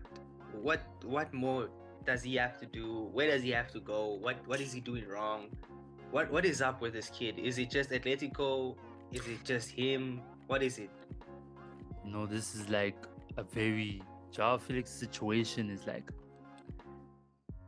what 0.62 0.80
what 1.04 1.32
more 1.34 1.68
does 2.08 2.22
he 2.22 2.36
have 2.36 2.56
to 2.58 2.64
do? 2.64 3.10
Where 3.12 3.30
does 3.30 3.42
he 3.42 3.50
have 3.50 3.70
to 3.72 3.80
go? 3.80 4.18
What 4.26 4.36
what 4.46 4.60
is 4.60 4.72
he 4.72 4.80
doing 4.80 5.06
wrong? 5.06 5.48
What 6.10 6.30
what 6.32 6.46
is 6.46 6.62
up 6.62 6.80
with 6.80 6.94
this 6.94 7.10
kid? 7.10 7.38
Is 7.38 7.58
it 7.58 7.70
just 7.70 7.90
Atletico? 7.90 8.76
Is 9.12 9.26
it 9.28 9.44
just 9.44 9.70
him? 9.70 10.22
What 10.46 10.62
is 10.62 10.78
it? 10.78 10.90
No, 12.04 12.24
this 12.24 12.54
is 12.54 12.70
like 12.70 12.96
a 13.36 13.42
very 13.42 14.02
Joao 14.32 14.56
Felix 14.56 14.90
situation 14.90 15.68
is 15.68 15.86
like 15.86 16.10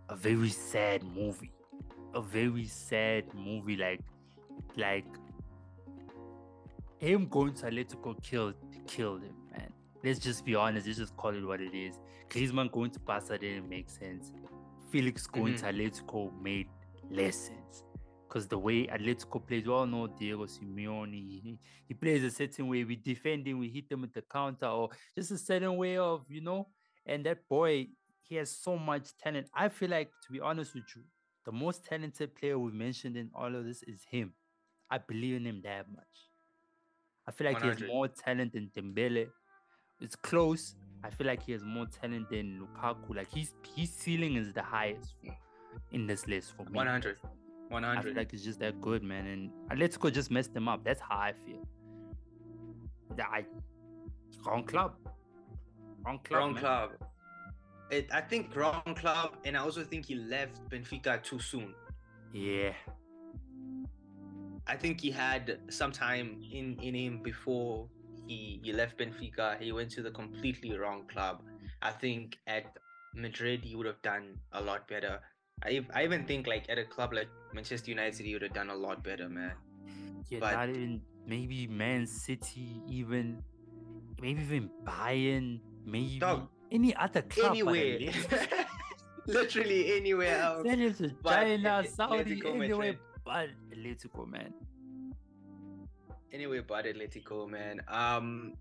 a 0.09 0.17
very 0.17 0.49
sad 0.49 1.05
movie. 1.05 1.53
A 2.15 2.23
very 2.23 2.65
sad 2.65 3.25
movie, 3.35 3.77
like 3.77 4.01
like 4.77 5.05
him 6.97 7.27
going 7.27 7.53
to 7.61 7.67
Atletico 7.67 8.17
killed 8.23 8.55
killed 8.87 9.23
him. 9.23 9.40
Let's 10.03 10.19
just 10.19 10.45
be 10.45 10.55
honest, 10.55 10.87
let's 10.87 10.99
just 10.99 11.17
call 11.17 11.35
it 11.35 11.45
what 11.47 11.61
it 11.61 11.75
is. 11.75 11.99
Griezmann 12.29 12.73
going 12.73 12.91
to 12.93 13.01
Barca 13.01 13.37
didn't 13.39 13.69
make 13.69 13.91
sense. 13.91 14.33
Felix 14.91 15.27
going 15.27 15.55
mm-hmm. 15.55 15.67
to 15.67 15.73
Atletico 15.73 16.43
made 16.43 16.69
less 17.11 17.37
sense. 17.37 17.85
Because 18.27 18.47
the 18.47 18.59
way 18.59 18.87
Atletico 18.87 19.45
plays, 19.45 19.67
we 19.67 19.73
all 19.73 19.87
know 19.87 20.07
Diego 20.07 20.47
Simeone. 20.47 21.13
He, 21.13 21.59
he 21.89 21.95
plays 21.95 22.23
a 22.23 22.31
certain 22.31 22.69
way. 22.69 22.85
We 22.85 22.97
defend 22.97 23.47
him, 23.47 23.59
we 23.59 23.69
hit 23.69 23.89
them 23.89 24.03
with 24.03 24.13
the 24.13 24.23
counter, 24.23 24.67
or 24.67 24.91
just 25.17 25.33
a 25.33 25.39
certain 25.39 25.77
way 25.77 25.97
of, 25.99 26.25
you 26.29 26.41
know. 26.41 26.69
And 27.05 27.27
that 27.27 27.49
boy, 27.49 27.89
he 28.23 28.37
has 28.37 28.51
so 28.51 28.79
much 28.79 29.17
talent. 29.17 29.49
I 29.53 29.69
feel 29.69 29.91
like, 29.91 30.11
to 30.27 30.33
be 30.33 30.41
honest 30.41 30.75
with 30.75 30.85
you, 30.95 31.03
the 31.45 31.53
most 31.53 31.85
talented 31.85 32.35
player 32.37 32.59
we've 32.59 32.73
mentioned 32.73 33.17
in 33.17 33.31
all 33.35 33.55
of 33.55 33.65
this 33.65 33.83
is 33.83 34.05
him. 34.09 34.33
I 34.89 34.99
believe 34.99 35.37
in 35.37 35.47
him 35.47 35.61
that 35.65 35.87
much. 35.91 36.05
I 37.27 37.33
feel 37.33 37.47
like 37.47 37.55
100. 37.55 37.79
he 37.79 37.85
has 37.85 37.93
more 37.93 38.09
talent 38.09 38.53
than 38.53 38.71
Dembele. 38.77 39.29
It's 40.01 40.17
close. 40.17 40.75
I 41.03 41.11
feel 41.11 41.27
like 41.27 41.43
he 41.43 41.53
has 41.53 41.65
more 41.65 41.87
talent 41.87 42.31
than 42.31 42.61
Lukaku. 42.61 43.17
Like 43.17 43.33
his 43.33 43.53
his 43.75 43.91
ceiling 43.91 44.37
is 44.37 44.53
the 44.53 44.63
highest 44.63 45.15
in 45.93 46.07
this 46.07 46.27
list 46.27 46.55
for 46.57 46.65
me. 46.65 46.73
100. 46.73 47.19
100. 47.69 47.99
I 47.99 48.03
feel 48.03 48.15
like 48.15 48.33
it's 48.33 48.43
just 48.43 48.59
that 48.61 48.81
good, 48.81 49.03
man. 49.03 49.27
And 49.27 49.51
Atletico 49.71 50.13
just 50.13 50.31
messed 50.31 50.53
them 50.53 50.69
up. 50.69 50.85
That's 50.85 51.01
how 51.01 51.17
I 51.17 51.33
feel. 51.47 51.67
That 53.17 53.29
I 53.33 53.45
wrong 54.47 54.65
club. 54.65 54.95
Wrong 56.05 56.19
club. 56.25 56.39
Wrong 56.39 56.53
man. 56.53 56.61
club. 56.61 56.91
It, 57.91 58.09
I 58.13 58.21
think 58.21 58.55
wrong 58.55 58.95
club, 58.97 59.37
and 59.45 59.57
I 59.57 59.61
also 59.61 59.83
think 59.83 60.07
he 60.07 60.15
left 60.15 60.69
Benfica 60.71 61.23
too 61.23 61.41
soon. 61.41 61.75
Yeah. 62.33 62.73
I 64.67 64.77
think 64.77 65.01
he 65.01 65.11
had 65.11 65.59
some 65.69 65.91
time 65.91 66.41
in, 66.53 66.79
in 66.81 66.95
him 66.95 67.21
before 67.23 67.89
he, 68.31 68.61
he 68.63 68.73
left 68.73 68.97
Benfica. 68.97 69.61
He 69.61 69.73
went 69.73 69.91
to 69.93 70.03
the 70.03 70.11
completely 70.13 70.79
wrong 70.79 71.03
club. 71.13 71.43
I 71.83 71.91
think 71.91 72.39
at 72.47 72.67
Madrid 73.13 73.65
he 73.65 73.75
would 73.75 73.87
have 73.87 74.01
done 74.03 74.39
a 74.53 74.63
lot 74.63 74.87
better. 74.87 75.19
I, 75.65 75.85
I 75.93 76.05
even 76.05 76.25
think 76.27 76.47
like 76.47 76.65
at 76.69 76.79
a 76.79 76.85
club 76.85 77.13
like 77.13 77.29
Manchester 77.53 77.91
United 77.91 78.25
he 78.25 78.33
would 78.35 78.43
have 78.43 78.55
done 78.55 78.71
a 78.71 78.75
lot 78.75 79.03
better, 79.03 79.29
man. 79.29 79.53
Yeah, 80.29 80.39
but, 80.41 80.53
not 80.53 80.69
even 80.69 81.01
maybe 81.27 81.67
Man 81.67 82.07
City, 82.07 82.81
even 82.89 83.43
maybe 84.21 84.43
even 84.43 84.71
Bayern, 84.85 85.59
maybe 85.85 86.21
dog, 86.21 86.49
any 86.71 86.95
other 86.95 87.23
club. 87.23 87.51
Anywhere. 87.51 87.99
Literally 89.27 89.97
anywhere 89.97 90.39
else. 90.47 90.67
Send 90.67 90.81
him 90.81 90.95
to 90.95 91.11
China, 91.25 91.85
Saudi, 91.85 92.43
anywhere 92.47 92.95
but 93.25 93.49
Atletico, 93.73 94.27
man. 94.27 94.55
Anyway, 96.33 96.61
but 96.61 96.85
Atletico, 96.85 97.49
man. 97.49 97.83
Um, 97.89 98.55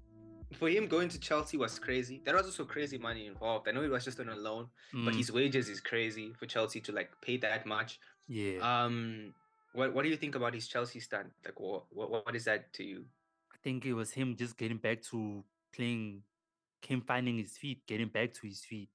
for 0.54 0.70
him 0.70 0.88
going 0.88 1.10
to 1.10 1.20
Chelsea 1.20 1.58
was 1.58 1.78
crazy. 1.78 2.22
There 2.26 2.36
was 2.36 2.46
also 2.46 2.66
crazy 2.66 2.98
money 2.98 3.28
involved. 3.28 3.68
I 3.68 3.72
know 3.72 3.84
it 3.84 3.92
was 3.92 4.06
just 4.06 4.20
on 4.20 4.30
a 4.30 4.36
loan, 4.36 4.68
mm. 4.94 5.06
but 5.06 5.14
his 5.14 5.32
wages 5.32 5.70
is 5.70 5.80
crazy 5.80 6.34
for 6.38 6.46
Chelsea 6.48 6.80
to 6.82 6.92
like 6.92 7.12
pay 7.22 7.38
that 7.38 7.66
much. 7.66 8.00
Yeah. 8.28 8.60
Um, 8.62 9.34
what 9.74 9.94
what 9.94 10.04
do 10.04 10.10
you 10.10 10.18
think 10.18 10.36
about 10.36 10.56
his 10.56 10.68
Chelsea 10.68 11.00
stand? 11.00 11.30
Like, 11.46 11.60
what 11.60 11.84
what 11.92 12.10
what 12.10 12.36
is 12.36 12.46
that 12.46 12.74
to 12.74 12.84
you? 12.84 13.06
I 13.54 13.58
think 13.64 13.86
it 13.86 13.94
was 13.94 14.12
him 14.12 14.36
just 14.36 14.58
getting 14.58 14.78
back 14.78 15.04
to 15.12 15.44
playing, 15.76 16.24
him 16.82 17.02
finding 17.02 17.38
his 17.38 17.56
feet, 17.58 17.86
getting 17.86 18.08
back 18.08 18.34
to 18.34 18.48
his 18.48 18.62
feet. 18.62 18.90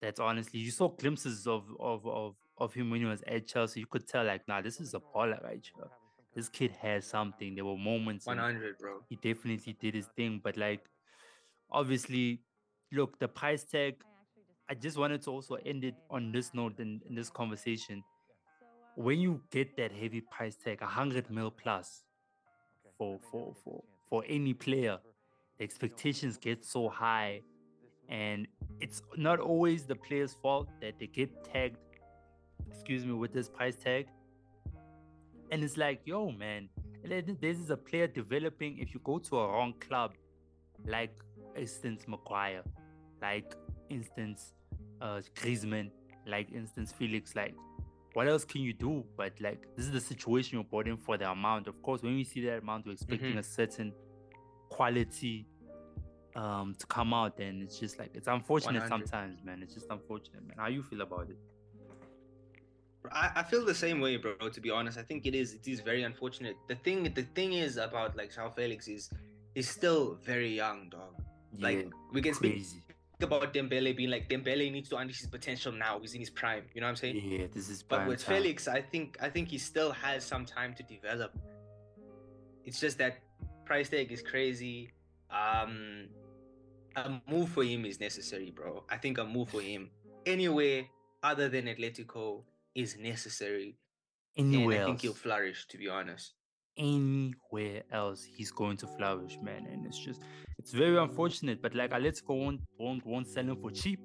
That's 0.00 0.18
honestly, 0.18 0.60
you 0.60 0.70
saw 0.70 0.88
glimpses 0.88 1.46
of 1.46 1.64
of 1.78 2.06
of 2.06 2.36
of 2.56 2.72
him 2.72 2.90
when 2.90 3.00
he 3.00 3.06
was 3.06 3.22
at 3.26 3.46
Chelsea. 3.46 3.80
You 3.80 3.86
could 3.86 4.08
tell, 4.08 4.24
like, 4.24 4.48
nah, 4.48 4.62
this 4.62 4.80
is 4.80 4.94
a 4.94 5.00
baller 5.00 5.42
right 5.44 5.66
here 5.74 5.90
this 6.34 6.48
kid 6.48 6.72
has 6.80 7.04
something. 7.04 7.54
There 7.54 7.64
were 7.64 7.76
moments. 7.76 8.26
100, 8.26 8.78
bro. 8.78 9.00
He 9.08 9.16
definitely 9.16 9.76
did 9.80 9.94
his 9.94 10.06
thing, 10.16 10.40
but 10.42 10.56
like, 10.56 10.84
obviously, 11.70 12.40
look, 12.92 13.18
the 13.18 13.28
price 13.28 13.64
tag. 13.64 13.96
I 14.68 14.74
just 14.74 14.96
wanted 14.96 15.22
to 15.22 15.30
also 15.30 15.56
end 15.66 15.82
it 15.82 15.96
on 16.10 16.30
this 16.30 16.54
note 16.54 16.78
in, 16.78 17.00
in 17.08 17.16
this 17.16 17.28
conversation. 17.28 18.04
When 18.94 19.18
you 19.18 19.40
get 19.50 19.76
that 19.76 19.90
heavy 19.90 20.20
price 20.20 20.54
tag, 20.54 20.78
a 20.82 20.86
hundred 20.86 21.28
mil 21.28 21.50
plus, 21.50 22.04
for 22.96 23.18
for 23.32 23.54
for 23.64 23.82
for 24.08 24.24
any 24.28 24.54
player, 24.54 24.98
the 25.58 25.64
expectations 25.64 26.36
get 26.36 26.64
so 26.64 26.88
high, 26.88 27.42
and 28.08 28.46
it's 28.80 29.02
not 29.16 29.40
always 29.40 29.86
the 29.86 29.96
player's 29.96 30.34
fault 30.34 30.68
that 30.80 31.00
they 31.00 31.08
get 31.08 31.30
tagged. 31.52 31.78
Excuse 32.70 33.04
me, 33.04 33.12
with 33.12 33.32
this 33.32 33.48
price 33.48 33.74
tag 33.74 34.06
and 35.50 35.64
it's 35.64 35.76
like, 35.76 36.00
yo, 36.04 36.30
man, 36.30 36.68
this 37.04 37.58
is 37.58 37.70
a 37.70 37.76
player 37.76 38.06
developing. 38.06 38.78
If 38.78 38.94
you 38.94 39.00
go 39.02 39.18
to 39.18 39.38
a 39.38 39.48
wrong 39.48 39.74
club, 39.80 40.12
like 40.86 41.12
instance 41.56 42.06
Maguire, 42.06 42.62
like 43.20 43.54
instance 43.88 44.54
uh 45.00 45.20
Griezmann, 45.36 45.90
like 46.26 46.52
instance 46.52 46.92
Felix, 46.92 47.34
like 47.34 47.54
what 48.12 48.28
else 48.28 48.44
can 48.44 48.60
you 48.60 48.72
do? 48.72 49.04
But 49.16 49.32
like 49.40 49.66
this 49.76 49.86
is 49.86 49.92
the 49.92 50.00
situation 50.00 50.54
you're 50.54 50.64
brought 50.64 50.88
in 50.88 50.96
for 50.96 51.16
the 51.16 51.30
amount. 51.30 51.68
Of 51.68 51.82
course, 51.82 52.02
when 52.02 52.14
we 52.14 52.24
see 52.24 52.44
that 52.46 52.58
amount, 52.58 52.86
we're 52.86 52.92
expecting 52.92 53.30
mm-hmm. 53.30 53.38
a 53.38 53.42
certain 53.42 53.92
quality 54.68 55.46
um 56.36 56.74
to 56.78 56.86
come 56.86 57.12
out, 57.12 57.38
and 57.40 57.62
it's 57.62 57.78
just 57.78 57.98
like 57.98 58.10
it's 58.14 58.28
unfortunate 58.28 58.82
100. 58.82 58.88
sometimes, 58.88 59.44
man. 59.44 59.62
It's 59.62 59.74
just 59.74 59.86
unfortunate, 59.90 60.46
man. 60.46 60.56
How 60.58 60.68
you 60.68 60.82
feel 60.82 61.00
about 61.00 61.28
it? 61.30 61.38
I, 63.12 63.30
I 63.36 63.42
feel 63.42 63.64
the 63.64 63.74
same 63.74 64.00
way, 64.00 64.16
bro. 64.16 64.34
To 64.34 64.60
be 64.60 64.70
honest, 64.70 64.98
I 64.98 65.02
think 65.02 65.26
it 65.26 65.34
is. 65.34 65.54
It 65.54 65.66
is 65.66 65.80
very 65.80 66.02
unfortunate. 66.02 66.56
The 66.68 66.76
thing, 66.76 67.04
the 67.04 67.22
thing 67.22 67.54
is 67.54 67.76
about 67.76 68.16
like 68.16 68.32
João 68.34 68.54
Felix 68.54 68.88
is, 68.88 69.10
is 69.54 69.68
still 69.68 70.18
very 70.22 70.54
young, 70.54 70.88
dog. 70.90 71.14
Yeah, 71.56 71.66
like 71.66 71.90
we 72.12 72.22
can 72.22 72.34
crazy. 72.34 72.62
speak 72.62 72.96
about 73.22 73.52
Dembele 73.52 73.96
being 73.96 74.10
like 74.10 74.28
Dembele 74.28 74.70
needs 74.70 74.88
to 74.90 74.96
unleash 74.96 75.20
his 75.20 75.28
potential 75.28 75.72
now. 75.72 75.98
He's 76.00 76.14
in 76.14 76.20
his 76.20 76.30
prime. 76.30 76.64
You 76.74 76.80
know 76.80 76.86
what 76.86 76.90
I'm 76.90 76.96
saying? 76.96 77.20
Yeah, 77.24 77.46
this 77.52 77.68
is. 77.68 77.82
But 77.82 78.06
with 78.06 78.24
time. 78.24 78.36
Felix, 78.36 78.68
I 78.68 78.80
think 78.80 79.16
I 79.20 79.28
think 79.28 79.48
he 79.48 79.58
still 79.58 79.92
has 79.92 80.24
some 80.24 80.44
time 80.44 80.74
to 80.74 80.82
develop. 80.82 81.36
It's 82.64 82.78
just 82.78 82.98
that 82.98 83.18
price 83.64 83.88
tag 83.88 84.12
is 84.12 84.22
crazy. 84.22 84.90
Um, 85.30 86.08
a 86.96 87.20
move 87.28 87.48
for 87.48 87.64
him 87.64 87.84
is 87.84 88.00
necessary, 88.00 88.50
bro. 88.50 88.84
I 88.88 88.96
think 88.96 89.18
a 89.18 89.24
move 89.24 89.48
for 89.48 89.60
him 89.60 89.90
anywhere 90.26 90.84
other 91.22 91.48
than 91.48 91.66
Atletico 91.66 92.42
is 92.74 92.96
necessary. 92.96 93.76
Anywhere 94.36 94.76
and 94.76 94.82
I 94.82 94.86
think 94.86 95.02
he'll 95.02 95.12
flourish, 95.12 95.66
to 95.68 95.78
be 95.78 95.88
honest. 95.88 96.34
Anywhere 96.76 97.82
else, 97.92 98.24
he's 98.24 98.50
going 98.50 98.76
to 98.78 98.86
flourish, 98.86 99.38
man. 99.42 99.66
And 99.66 99.86
it's 99.86 99.98
just, 99.98 100.22
it's 100.58 100.72
very 100.72 100.96
unfortunate. 100.96 101.60
But 101.60 101.74
like, 101.74 101.92
let's 102.00 102.20
go 102.20 102.44
on, 102.44 102.60
won't 102.78 103.04
won't 103.04 103.28
sell 103.28 103.44
him 103.44 103.56
for 103.60 103.70
cheap. 103.70 104.00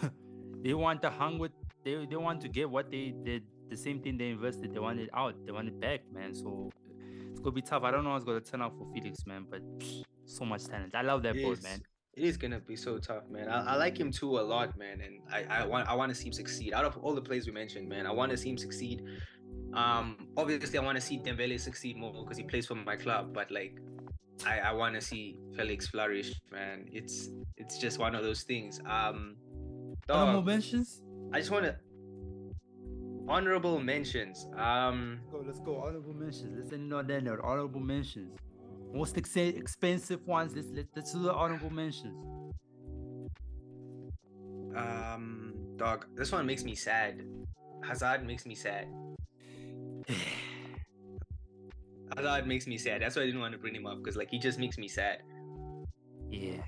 they 0.62 0.74
want 0.74 1.02
to 1.02 1.10
hang 1.10 1.38
with, 1.38 1.52
they 1.84 2.06
they 2.06 2.16
want 2.16 2.40
to 2.42 2.48
get 2.48 2.68
what 2.68 2.90
they 2.90 3.14
did, 3.24 3.42
the 3.68 3.76
same 3.76 4.00
thing 4.00 4.16
they 4.16 4.30
invested. 4.30 4.72
They 4.72 4.80
want 4.80 5.00
it 5.00 5.10
out, 5.14 5.34
they 5.44 5.52
want 5.52 5.68
it 5.68 5.78
back, 5.78 6.00
man. 6.12 6.34
So 6.34 6.70
it's 7.30 7.40
gonna 7.40 7.52
be 7.52 7.62
tough. 7.62 7.82
I 7.82 7.90
don't 7.90 8.04
know 8.04 8.10
how 8.10 8.16
it's 8.16 8.24
gonna 8.24 8.40
turn 8.40 8.62
out 8.62 8.72
for 8.76 8.90
Felix, 8.92 9.26
man. 9.26 9.46
But 9.48 9.62
so 10.24 10.44
much 10.44 10.64
talent. 10.64 10.94
I 10.94 11.02
love 11.02 11.22
that 11.22 11.34
boy, 11.34 11.56
man 11.62 11.82
it 12.18 12.24
is 12.24 12.36
gonna 12.36 12.58
be 12.58 12.74
so 12.74 12.98
tough, 12.98 13.28
man. 13.30 13.48
I, 13.48 13.74
I, 13.74 13.76
like 13.76 13.98
him 13.98 14.10
too 14.10 14.38
a 14.38 14.42
lot, 14.42 14.76
man, 14.76 15.00
and 15.00 15.20
I, 15.32 15.62
I 15.62 15.66
want 15.66 15.88
I 15.88 15.94
want 15.94 16.10
to 16.10 16.14
see 16.16 16.26
him 16.26 16.32
succeed. 16.32 16.74
Out 16.74 16.84
of 16.84 16.98
all 16.98 17.14
the 17.14 17.22
players 17.22 17.46
we 17.46 17.52
mentioned, 17.52 17.88
man, 17.88 18.06
I 18.06 18.10
want 18.10 18.32
to 18.32 18.36
see 18.36 18.50
him 18.50 18.58
succeed. 18.58 19.04
Um, 19.72 20.28
obviously, 20.36 20.78
I 20.78 20.82
want 20.82 20.96
to 20.96 21.00
see 21.00 21.18
Dembele 21.18 21.60
succeed 21.60 21.96
more 21.96 22.12
because 22.12 22.36
he 22.36 22.42
plays 22.42 22.66
for 22.66 22.74
my 22.74 22.96
club. 22.96 23.32
But 23.32 23.52
like, 23.52 23.78
I, 24.44 24.58
I 24.58 24.72
want 24.72 24.96
to 24.96 25.00
see 25.00 25.38
Felix 25.54 25.86
flourish, 25.86 26.34
man. 26.50 26.88
It's 26.92 27.28
it's 27.56 27.78
just 27.78 28.00
one 28.00 28.16
of 28.16 28.24
those 28.24 28.42
things. 28.42 28.80
Um, 28.80 29.36
dog, 30.08 30.28
honorable 30.28 30.42
mentions. 30.42 31.02
I 31.32 31.38
just 31.38 31.52
want 31.52 31.66
to 31.66 31.76
honorable 33.28 33.78
mentions. 33.78 34.48
Um, 34.56 35.20
let's 35.20 35.30
go. 35.30 35.44
Let's 35.46 35.60
go. 35.60 35.82
Honorable 35.82 36.14
mentions. 36.14 36.58
Let's 36.58 36.72
end 36.72 36.92
on 36.92 37.06
that 37.06 37.22
note. 37.22 37.38
Honorable 37.44 37.80
mentions 37.80 38.36
most 38.92 39.16
ex- 39.16 39.36
expensive 39.36 40.26
ones. 40.26 40.54
Let's, 40.54 40.68
let's, 40.72 40.88
let's 40.94 41.12
do 41.12 41.22
the 41.22 41.32
honorable 41.32 41.70
mentions. 41.70 42.16
Um, 44.76 45.54
dog, 45.76 46.06
this 46.14 46.32
one 46.32 46.46
makes 46.46 46.64
me 46.64 46.74
sad. 46.74 47.22
Hazard 47.82 48.26
makes 48.26 48.46
me 48.46 48.54
sad. 48.54 48.88
Hazard 52.16 52.46
makes 52.46 52.66
me 52.66 52.78
sad. 52.78 53.02
That's 53.02 53.16
why 53.16 53.22
I 53.22 53.26
didn't 53.26 53.40
want 53.40 53.52
to 53.52 53.58
bring 53.58 53.74
him 53.74 53.86
up 53.86 53.98
because 53.98 54.16
like 54.16 54.30
he 54.30 54.38
just 54.38 54.58
makes 54.58 54.78
me 54.78 54.88
sad. 54.88 55.22
Yeah, 56.30 56.62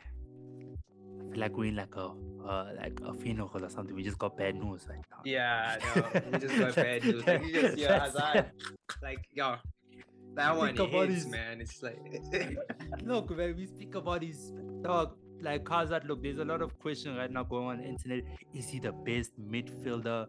I 1.21 1.31
feel 1.31 1.41
like 1.41 1.57
we're 1.57 1.67
in 1.67 1.77
like 1.77 1.95
a 1.97 2.13
uh, 2.45 2.73
like 2.77 2.99
a 3.05 3.15
funeral 3.15 3.51
or 3.53 3.69
something. 3.69 3.95
We 3.95 4.03
just 4.03 4.19
got 4.19 4.37
bad 4.37 4.55
news 4.57 4.87
right 4.89 5.05
now. 5.11 5.21
Yeah, 5.25 5.77
no, 5.97 6.21
we 6.33 6.39
just 6.39 6.59
got 6.59 6.75
bad 6.75 7.05
news. 7.05 7.27
Like, 7.27 7.45
you 7.45 7.53
just 7.53 7.79
yeah, 7.79 8.01
Hazard, 8.01 8.51
like 9.03 9.29
yo, 9.33 9.57
that 10.35 10.57
one 10.57 10.71
about 10.71 11.09
hits, 11.09 11.25
his, 11.25 11.27
man. 11.27 11.61
It's 11.61 11.83
like 11.83 11.99
look, 13.03 13.31
when 13.31 13.57
we 13.57 13.67
speak 13.67 13.95
about 13.95 14.23
his 14.23 14.53
dog, 14.83 15.17
like 15.43 15.69
Hazard, 15.69 16.05
look, 16.07 16.23
there's 16.23 16.39
a 16.39 16.45
lot 16.45 16.63
of 16.63 16.79
question 16.79 17.17
right 17.17 17.31
now 17.31 17.43
going 17.43 17.67
on, 17.67 17.79
the 17.79 17.85
internet. 17.85 18.25
Is 18.55 18.69
he 18.69 18.79
the 18.79 18.93
best 18.93 19.33
midfielder 19.41 20.27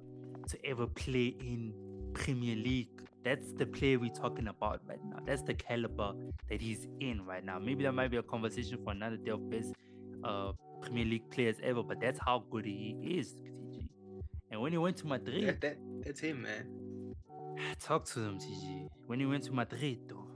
to 0.49 0.65
ever 0.65 0.87
play 0.87 1.35
in 1.39 1.73
Premier 2.13 2.55
League? 2.55 2.89
That's 3.23 3.53
the 3.53 3.67
player 3.67 3.99
we're 3.99 4.09
talking 4.09 4.47
about 4.47 4.81
right 4.87 5.03
now. 5.05 5.19
That's 5.25 5.43
the 5.43 5.53
caliber 5.53 6.13
that 6.49 6.59
he's 6.59 6.87
in 6.99 7.23
right 7.25 7.45
now. 7.45 7.59
Maybe 7.59 7.83
that 7.83 7.91
might 7.91 8.09
be 8.09 8.17
a 8.17 8.23
conversation 8.23 8.79
for 8.83 8.91
another 8.91 9.17
day 9.17 9.31
of 9.31 9.47
best 9.49 9.73
uh, 10.23 10.53
Premier 10.81 11.05
League 11.05 11.29
players 11.29 11.57
ever, 11.61 11.83
but 11.83 11.99
that's 11.99 12.19
how 12.19 12.43
good 12.49 12.65
he 12.65 12.97
is, 13.03 13.33
TG. 13.33 13.87
And 14.49 14.59
when 14.61 14.71
he 14.71 14.77
went 14.77 14.97
to 14.97 15.07
Madrid, 15.07 15.47
that, 15.47 15.61
that, 15.61 15.77
that's 16.03 16.19
him, 16.19 16.41
man. 16.41 16.80
Talk 17.79 18.05
to 18.05 18.19
them, 18.19 18.37
TG. 18.39 18.87
When 19.07 19.19
you 19.19 19.29
went 19.29 19.43
to 19.45 19.51
Madrid, 19.51 19.99
though. 20.07 20.27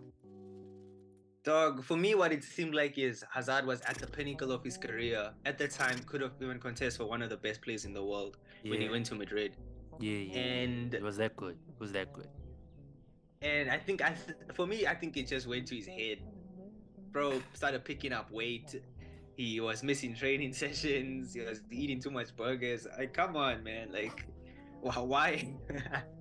Dog, 1.44 1.84
for 1.84 1.96
me, 1.96 2.16
what 2.16 2.32
it 2.32 2.44
seemed 2.44 2.74
like 2.74 2.98
is 2.98 3.24
Hazard 3.32 3.66
was 3.68 3.80
at 3.82 3.98
the 4.00 4.08
pinnacle 4.08 4.52
of 4.52 4.64
his 4.64 4.78
career. 4.78 5.32
At 5.46 5.58
the 5.60 5.68
time, 5.68 6.00
could 6.00 6.22
have 6.22 6.32
even 6.42 6.60
contest 6.60 6.98
for 6.98 7.06
one 7.06 7.22
of 7.22 7.30
the 7.30 7.38
best 7.38 7.62
players 7.62 7.86
in 7.86 7.94
the 7.94 8.04
world 8.04 8.38
when 8.64 8.82
he 8.82 8.90
went 8.90 9.06
to 9.08 9.16
Madrid. 9.16 9.56
Yeah, 10.00 10.18
yeah. 10.18 10.40
And 10.40 10.94
it 10.94 11.04
was 11.04 11.18
that 11.18 11.36
good. 11.36 11.56
It 11.70 11.80
was 11.80 11.92
that 11.94 12.12
good. 12.14 12.28
and 13.42 13.70
I 13.70 13.78
think 13.78 14.02
I 14.02 14.10
th- 14.10 14.38
for 14.56 14.66
me, 14.66 14.88
I 14.88 14.96
think 14.96 15.18
it 15.18 15.28
just 15.28 15.46
went 15.48 15.68
to 15.68 15.76
his 15.76 15.86
head. 15.86 16.18
Bro 17.12 17.42
started 17.54 17.86
picking 17.86 18.12
up 18.12 18.32
weight. 18.32 18.82
He 19.38 19.60
was 19.62 19.84
missing 19.84 20.16
training 20.22 20.54
sessions. 20.54 21.34
He 21.36 21.42
was 21.42 21.62
eating 21.72 22.02
too 22.02 22.10
much 22.12 22.36
burgers. 22.36 22.88
Like, 22.98 23.14
come 23.14 23.36
on, 23.38 23.64
man. 23.64 23.92
Like, 23.92 24.26
why? 24.82 25.54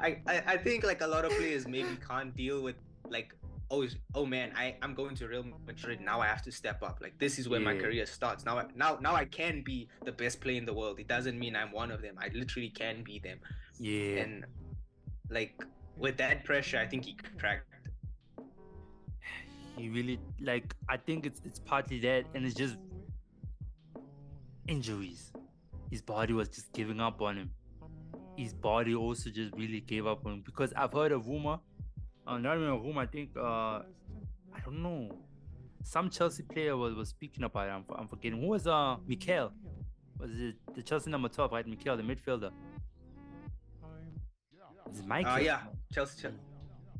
I, 0.00 0.20
I 0.26 0.42
I 0.46 0.56
think 0.56 0.84
like 0.84 1.00
a 1.00 1.06
lot 1.06 1.24
of 1.24 1.32
players 1.32 1.66
maybe 1.66 1.96
can't 2.08 2.34
deal 2.36 2.62
with 2.62 2.76
like 3.08 3.34
oh 3.70 3.86
oh 4.14 4.26
man 4.26 4.52
I 4.56 4.76
I'm 4.82 4.94
going 4.94 5.14
to 5.16 5.26
Real 5.26 5.44
Madrid 5.66 6.00
now 6.00 6.20
I 6.20 6.26
have 6.26 6.42
to 6.42 6.52
step 6.52 6.82
up. 6.82 6.98
Like 7.00 7.18
this 7.18 7.38
is 7.38 7.48
where 7.48 7.60
my 7.60 7.74
career 7.76 8.06
starts. 8.06 8.44
Now 8.44 8.58
I, 8.58 8.66
now 8.74 8.98
now 9.00 9.14
I 9.14 9.24
can 9.24 9.62
be 9.62 9.88
the 10.04 10.12
best 10.12 10.40
player 10.40 10.58
in 10.58 10.66
the 10.66 10.74
world. 10.74 11.00
It 11.00 11.08
doesn't 11.08 11.38
mean 11.38 11.56
I'm 11.56 11.72
one 11.72 11.90
of 11.90 12.02
them. 12.02 12.16
I 12.18 12.28
literally 12.34 12.70
can 12.70 13.02
be 13.02 13.18
them. 13.18 13.38
Yeah. 13.78 14.22
and 14.22 14.44
like 15.30 15.62
with 15.96 16.16
that 16.18 16.44
pressure 16.44 16.78
I 16.78 16.86
think 16.86 17.04
he 17.04 17.16
cracked. 17.38 17.66
He 19.76 19.88
really 19.88 20.20
like 20.40 20.74
I 20.88 20.96
think 20.96 21.26
it's 21.26 21.40
it's 21.44 21.58
partly 21.58 21.98
that 22.00 22.26
and 22.34 22.46
it's 22.46 22.54
just 22.54 22.76
injuries. 24.68 25.32
His 25.90 26.00
body 26.02 26.32
was 26.32 26.48
just 26.48 26.72
giving 26.72 27.00
up 27.00 27.20
on 27.20 27.36
him. 27.36 27.50
His 28.36 28.52
body 28.52 28.94
also 28.94 29.30
just 29.30 29.54
really 29.54 29.80
gave 29.80 30.06
up 30.06 30.26
on 30.26 30.32
him 30.34 30.42
because 30.44 30.72
I've 30.74 30.92
heard 30.92 31.12
a 31.12 31.18
rumor, 31.18 31.58
uh, 32.26 32.38
not 32.38 32.56
even 32.56 32.68
a 32.68 32.76
rumor, 32.76 33.02
I 33.02 33.06
think 33.06 33.30
uh 33.36 33.82
I 34.56 34.60
don't 34.64 34.82
know. 34.82 35.10
Some 35.82 36.08
Chelsea 36.10 36.42
player 36.42 36.76
was, 36.76 36.94
was 36.94 37.10
speaking 37.10 37.44
about 37.44 37.68
it. 37.68 37.72
I'm, 37.72 37.84
I'm 37.96 38.08
forgetting. 38.08 38.40
Who 38.40 38.48
was 38.48 38.66
uh 38.66 38.96
Mikel? 39.06 39.52
Was 40.18 40.30
it 40.32 40.54
the 40.74 40.82
Chelsea 40.82 41.10
number 41.10 41.28
12, 41.28 41.52
right? 41.52 41.66
Mikel, 41.66 41.96
the 41.96 42.02
midfielder. 42.02 42.50
Is 44.92 45.00
it 45.00 45.06
Michael? 45.06 45.32
uh 45.32 45.38
yeah 45.38 45.60
Chelsea, 45.92 46.22
Chelsea. 46.22 46.36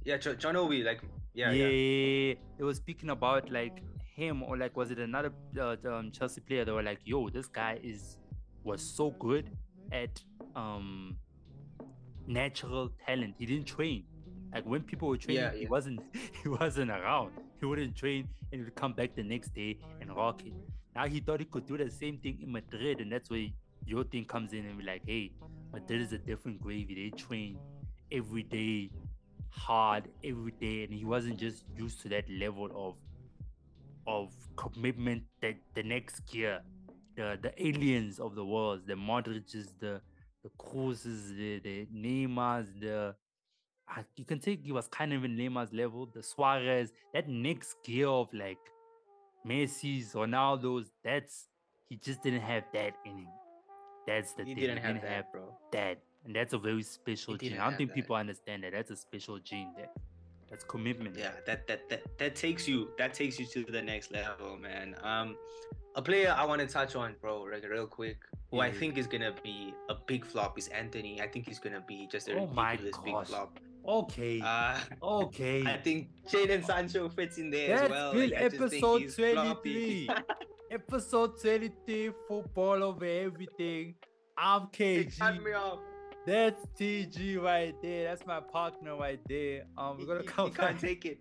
yeah 0.04 0.16
Jo- 0.16 0.34
John 0.34 0.56
Obi 0.56 0.82
like 0.82 1.00
yeah 1.32 1.50
yeah, 1.50 1.66
yeah, 1.66 2.34
they 2.58 2.64
were 2.64 2.74
speaking 2.74 3.10
about 3.10 3.50
like 3.50 3.82
him 4.14 4.42
or 4.42 4.56
like 4.56 4.76
was 4.76 4.90
it 4.90 4.98
another 4.98 5.32
uh, 5.60 5.76
the, 5.82 5.94
um, 5.94 6.10
Chelsea 6.10 6.40
player? 6.40 6.64
They 6.64 6.72
were 6.72 6.82
like, 6.82 7.00
"Yo, 7.04 7.28
this 7.28 7.46
guy 7.46 7.78
is 7.82 8.18
was 8.62 8.80
so 8.82 9.10
good 9.10 9.50
at 9.92 10.22
um 10.56 11.16
natural 12.26 12.90
talent. 13.06 13.34
He 13.38 13.46
didn't 13.46 13.66
train. 13.66 14.04
Like 14.52 14.64
when 14.66 14.82
people 14.82 15.08
were 15.08 15.16
training, 15.16 15.50
Yeah, 15.52 15.52
he 15.52 15.66
wasn't 15.66 16.00
he 16.42 16.48
wasn't 16.48 16.90
around. 16.90 17.32
He 17.60 17.66
wouldn't 17.66 17.96
train 17.96 18.28
and 18.52 18.60
he 18.60 18.64
would 18.64 18.74
come 18.74 18.92
back 18.92 19.14
the 19.14 19.22
next 19.22 19.54
day 19.54 19.78
and 20.00 20.14
rock 20.14 20.42
it. 20.46 20.52
Now 20.94 21.06
he 21.06 21.20
thought 21.20 21.40
he 21.40 21.46
could 21.46 21.66
do 21.66 21.76
the 21.76 21.90
same 21.90 22.18
thing 22.18 22.38
in 22.40 22.52
Madrid, 22.52 23.00
and 23.00 23.10
that's 23.10 23.30
where 23.30 23.46
your 23.84 24.04
thing 24.04 24.24
comes 24.24 24.52
in 24.52 24.64
and 24.64 24.78
be 24.78 24.84
like, 24.84 25.02
"Hey, 25.06 25.32
Madrid 25.72 26.00
is 26.00 26.12
a 26.12 26.18
different 26.18 26.60
gravy. 26.60 26.94
They 26.94 27.16
train 27.16 27.58
every 28.12 28.42
day." 28.44 28.90
hard 29.56 30.08
every 30.24 30.50
day 30.60 30.82
and 30.82 30.92
he 30.92 31.04
wasn't 31.04 31.38
just 31.38 31.64
used 31.76 32.00
to 32.00 32.08
that 32.08 32.28
level 32.28 32.68
of 32.74 32.96
of 34.06 34.32
commitment 34.56 35.22
that 35.40 35.54
the 35.74 35.82
next 35.82 36.20
gear 36.26 36.60
the 37.16 37.38
the 37.40 37.52
aliens 37.64 38.18
of 38.18 38.34
the 38.34 38.44
world 38.44 38.80
the 38.86 38.94
Modric's 38.94 39.74
the 39.80 40.00
the 40.44 40.50
Cruises 40.58 41.34
the 41.34 41.58
the 41.58 41.86
Neymars 41.94 42.68
the 42.80 43.14
uh, 43.96 44.02
you 44.16 44.24
can 44.24 44.38
take 44.38 44.62
he 44.64 44.72
was 44.72 44.86
kind 44.88 45.12
of 45.12 45.24
in 45.24 45.36
Neymar's 45.36 45.72
level 45.72 46.06
the 46.14 46.22
Suarez 46.22 46.92
that 47.12 47.28
next 47.28 47.76
gear 47.84 48.08
of 48.08 48.32
like 48.32 48.58
Messi's 49.46 50.12
Ronaldo's 50.12 50.92
that's 51.02 51.48
he 51.88 51.96
just 51.96 52.22
didn't 52.22 52.42
have 52.42 52.64
that 52.72 52.92
in 53.04 53.18
him 53.18 53.28
that's 54.06 54.32
the 54.34 54.44
he 54.44 54.54
thing 54.54 54.62
didn't 54.62 54.78
have 54.78 55.02
that 55.02 55.32
bro 55.32 55.52
that 55.72 55.98
and 56.24 56.34
that's 56.34 56.52
a 56.52 56.58
very 56.58 56.82
special 56.82 57.34
He 57.34 57.50
gene. 57.50 57.58
I 57.58 57.68
don't 57.68 57.76
think 57.76 57.90
that. 57.90 57.94
people 57.94 58.16
understand 58.16 58.64
that. 58.64 58.72
That's 58.72 58.90
a 58.90 58.96
special 58.96 59.38
gene 59.38 59.72
there. 59.76 59.90
That's 60.50 60.64
commitment. 60.64 61.16
yeah 61.16 61.32
that 61.46 61.66
that 61.66 61.88
that 61.90 62.02
that 62.18 62.34
takes 62.36 62.68
you 62.68 62.90
that 62.98 63.14
takes 63.14 63.38
you 63.38 63.46
to 63.46 63.64
the 63.70 63.82
next 63.82 64.12
level 64.12 64.56
man 64.56 64.94
um 65.02 65.36
a 65.96 66.02
player 66.02 66.34
i 66.36 66.44
want 66.44 66.60
to 66.60 66.66
touch 66.66 66.96
on 66.96 67.14
bro 67.20 67.42
like 67.42 67.64
real 67.68 67.86
quick 67.86 68.18
who 68.50 68.60
i 68.60 68.70
think 68.70 68.96
is 68.98 69.06
gonna 69.06 69.34
be 69.42 69.74
a 69.88 69.94
big 70.06 70.24
flop 70.24 70.58
is 70.58 70.68
antony 70.68 71.20
i 71.20 71.26
think 71.28 71.46
he's 71.46 71.58
gonna 71.58 71.82
be 71.86 72.08
just 72.10 72.28
a 72.28 72.36
Oh 72.36 72.46
ridiculous 72.46 72.96
big 73.04 73.26
flop 73.26 73.58
Okay. 73.86 74.40
uh 74.40 74.78
okay. 75.02 75.62
i 75.66 75.76
think 75.76 76.08
jadon 76.28 76.64
sancho 76.64 77.08
fits 77.08 77.38
in 77.38 77.50
there 77.50 77.84
as 77.84 77.90
well 77.90 78.14
like, 78.16 78.32
episode 78.34 79.02
23. 79.14 80.08
Episode 80.70 81.40
23, 81.40 82.10
football 82.26 82.82
over 82.82 83.04
everything. 83.04 83.94
I'm 84.36 84.68
Hey, 84.72 85.04
cut 85.04 85.36
me 85.40 85.52
KG. 85.52 85.78
That's 86.26 86.64
TG 86.78 87.40
right 87.42 87.74
there. 87.82 88.04
That's 88.08 88.26
my 88.26 88.40
partner 88.40 88.96
right 88.96 89.20
there. 89.28 89.64
Um, 89.76 89.98
we're 89.98 90.06
gonna 90.06 90.20
he- 90.22 90.26
come 90.26 90.48
he 90.48 90.54
can't 90.54 90.80
take 90.80 91.04
it 91.04 91.18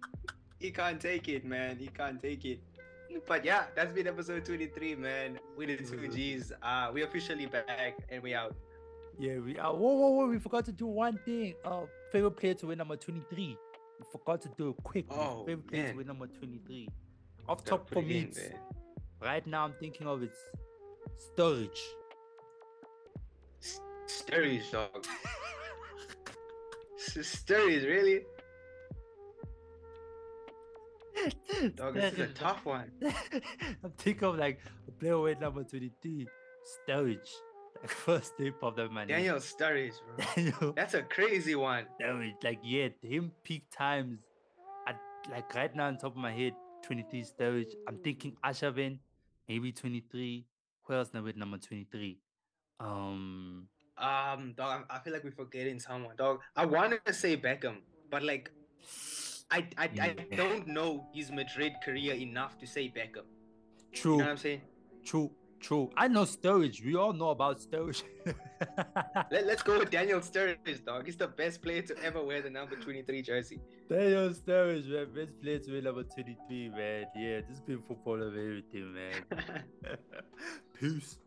he 0.60 0.72
can't 0.72 1.02
take 1.02 1.28
it 1.28 1.44
man 1.44 1.78
he 1.78 1.88
can't 1.88 2.22
take 2.22 2.46
it 2.46 2.62
but 3.28 3.44
yeah 3.44 3.66
that's 3.76 3.92
been 3.92 4.08
episode 4.08 4.46
23 4.46 4.96
man 4.96 5.38
we 5.58 5.66
did 5.66 5.86
two 5.86 6.08
g's 6.08 6.54
uh 6.64 6.90
we 6.94 7.04
officially 7.04 7.46
back 7.48 7.98
and 8.10 8.24
we 8.24 8.34
out 8.34 8.56
Yeah, 9.20 9.40
we 9.40 9.60
are. 9.60 9.74
Whoa, 9.76 9.94
whoa, 9.94 10.10
whoa! 10.10 10.26
We 10.28 10.40
forgot 10.40 10.66
to 10.66 10.72
do 10.72 10.88
one 10.88 11.20
thing. 11.26 11.54
Uh, 11.64 11.82
favorite 12.12 12.32
player 12.38 12.56
to 12.56 12.68
win 12.68 12.78
number 12.80 12.96
twenty-three. 12.96 13.56
We 14.00 14.06
forgot 14.12 14.42
to 14.42 14.50
do 14.58 14.70
it 14.70 14.78
quick. 14.84 15.06
Oh, 15.12 15.44
favorite 15.46 15.68
player 15.68 15.90
to 15.92 15.98
win 15.98 16.08
number 16.08 16.26
twenty-three. 16.28 16.88
Off 17.48 17.64
top 17.64 17.88
for 17.90 18.02
me, 18.02 18.18
in 18.20 18.24
it's- 18.30 18.38
there. 18.38 18.60
right 19.22 19.46
now 19.46 19.66
I'm 19.66 19.74
thinking 19.80 20.08
of 20.08 20.24
it's 20.24 20.40
Sturridge. 21.38 21.78
Sturridge, 24.08 24.72
dog. 24.72 25.06
S- 26.98 27.18
Sturridge, 27.18 27.86
really? 27.86 28.22
Dog, 31.76 31.94
this 31.94 32.14
is 32.14 32.20
a 32.20 32.28
tough 32.28 32.66
one. 32.66 32.92
I'm 33.84 33.92
thinking 33.98 34.28
of 34.28 34.38
like 34.38 34.60
a 34.88 34.92
player 34.92 35.20
with 35.20 35.40
number 35.40 35.64
twenty-three, 35.64 36.28
Sturridge. 36.88 37.30
Like 37.82 37.90
first 38.06 38.40
name 38.40 38.54
of 38.62 38.78
in 38.80 38.94
my. 38.94 39.06
Daniel 39.06 39.38
Sturridge, 39.38 39.94
bro. 40.06 40.26
Daniel 40.36 40.74
That's 40.76 40.94
a 40.94 41.04
crazy 41.04 41.56
one. 41.56 41.86
Sturridge. 42.02 42.44
Like 42.44 42.60
yeah, 42.64 42.90
him 43.02 43.32
peak 43.44 43.66
times. 43.72 44.20
At 44.88 44.98
like 45.32 45.54
right 45.56 45.74
now 45.76 45.88
on 45.88 45.98
top 45.98 46.12
of 46.12 46.18
my 46.18 46.32
head, 46.32 46.54
twenty-three 46.84 47.24
Sturridge. 47.24 47.72
I'm 47.88 48.00
thinking 48.00 48.36
Arshavin, 48.44 49.00
maybe 49.48 49.72
twenty-three. 49.72 50.46
Who 50.84 50.94
else 50.94 51.12
now 51.14 51.22
with 51.24 51.38
number 51.38 51.58
twenty-three? 51.58 52.20
Um. 52.80 53.68
Um, 54.04 54.54
dog, 54.58 54.84
I 54.90 55.00
feel 55.00 55.14
like 55.14 55.24
we're 55.24 55.32
forgetting 55.32 55.80
someone, 55.80 56.16
dog. 56.18 56.42
I 56.58 56.66
wanted 56.66 57.06
to 57.06 57.14
say 57.14 57.38
Beckham, 57.38 57.78
but 58.12 58.22
like, 58.22 58.52
I 59.50 59.66
I, 59.78 59.90
I 60.02 60.16
don't 60.36 60.68
know 60.68 61.08
his 61.14 61.32
Madrid 61.32 61.74
career 61.84 62.14
enough 62.14 62.58
to 62.60 62.68
say 62.68 62.92
Beckham. 62.96 63.24
True. 63.94 64.14
You 64.14 64.18
know 64.18 64.24
what 64.26 64.32
I'm 64.32 64.38
saying? 64.38 64.62
True. 65.06 65.32
True. 65.62 65.90
I 65.96 66.10
know 66.10 66.24
Sturridge. 66.24 66.84
We 66.84 66.98
all 66.98 67.14
know 67.14 67.30
about 67.30 67.62
Sturridge. 67.62 68.04
Let, 69.32 69.46
let's 69.46 69.64
go 69.64 69.80
with 69.80 69.92
Daniel 69.92 70.20
Sturridge, 70.20 70.84
dog. 70.84 71.06
He's 71.06 71.16
the 71.16 71.30
best 71.30 71.62
player 71.62 71.82
to 71.84 71.96
ever 72.04 72.22
wear 72.22 72.42
the 72.42 72.50
number 72.50 72.76
23 72.76 73.22
jersey. 73.22 73.62
Daniel 73.88 74.30
Sturridge, 74.32 74.90
man. 74.90 75.08
Best 75.16 75.42
player 75.42 75.60
to 75.60 75.72
win 75.72 75.86
number 75.86 76.04
23, 76.04 76.68
man. 76.68 77.06
Yeah, 77.16 77.40
this 77.48 77.62
been 77.62 77.82
football 77.88 78.22
of 78.22 78.34
everything, 78.34 78.94
man. 78.94 79.64
Peace. 80.78 81.18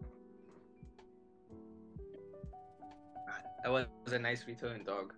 That 3.75 3.89
was 4.05 4.13
a 4.13 4.19
nice 4.19 4.47
return, 4.47 4.85
dog. 4.85 5.13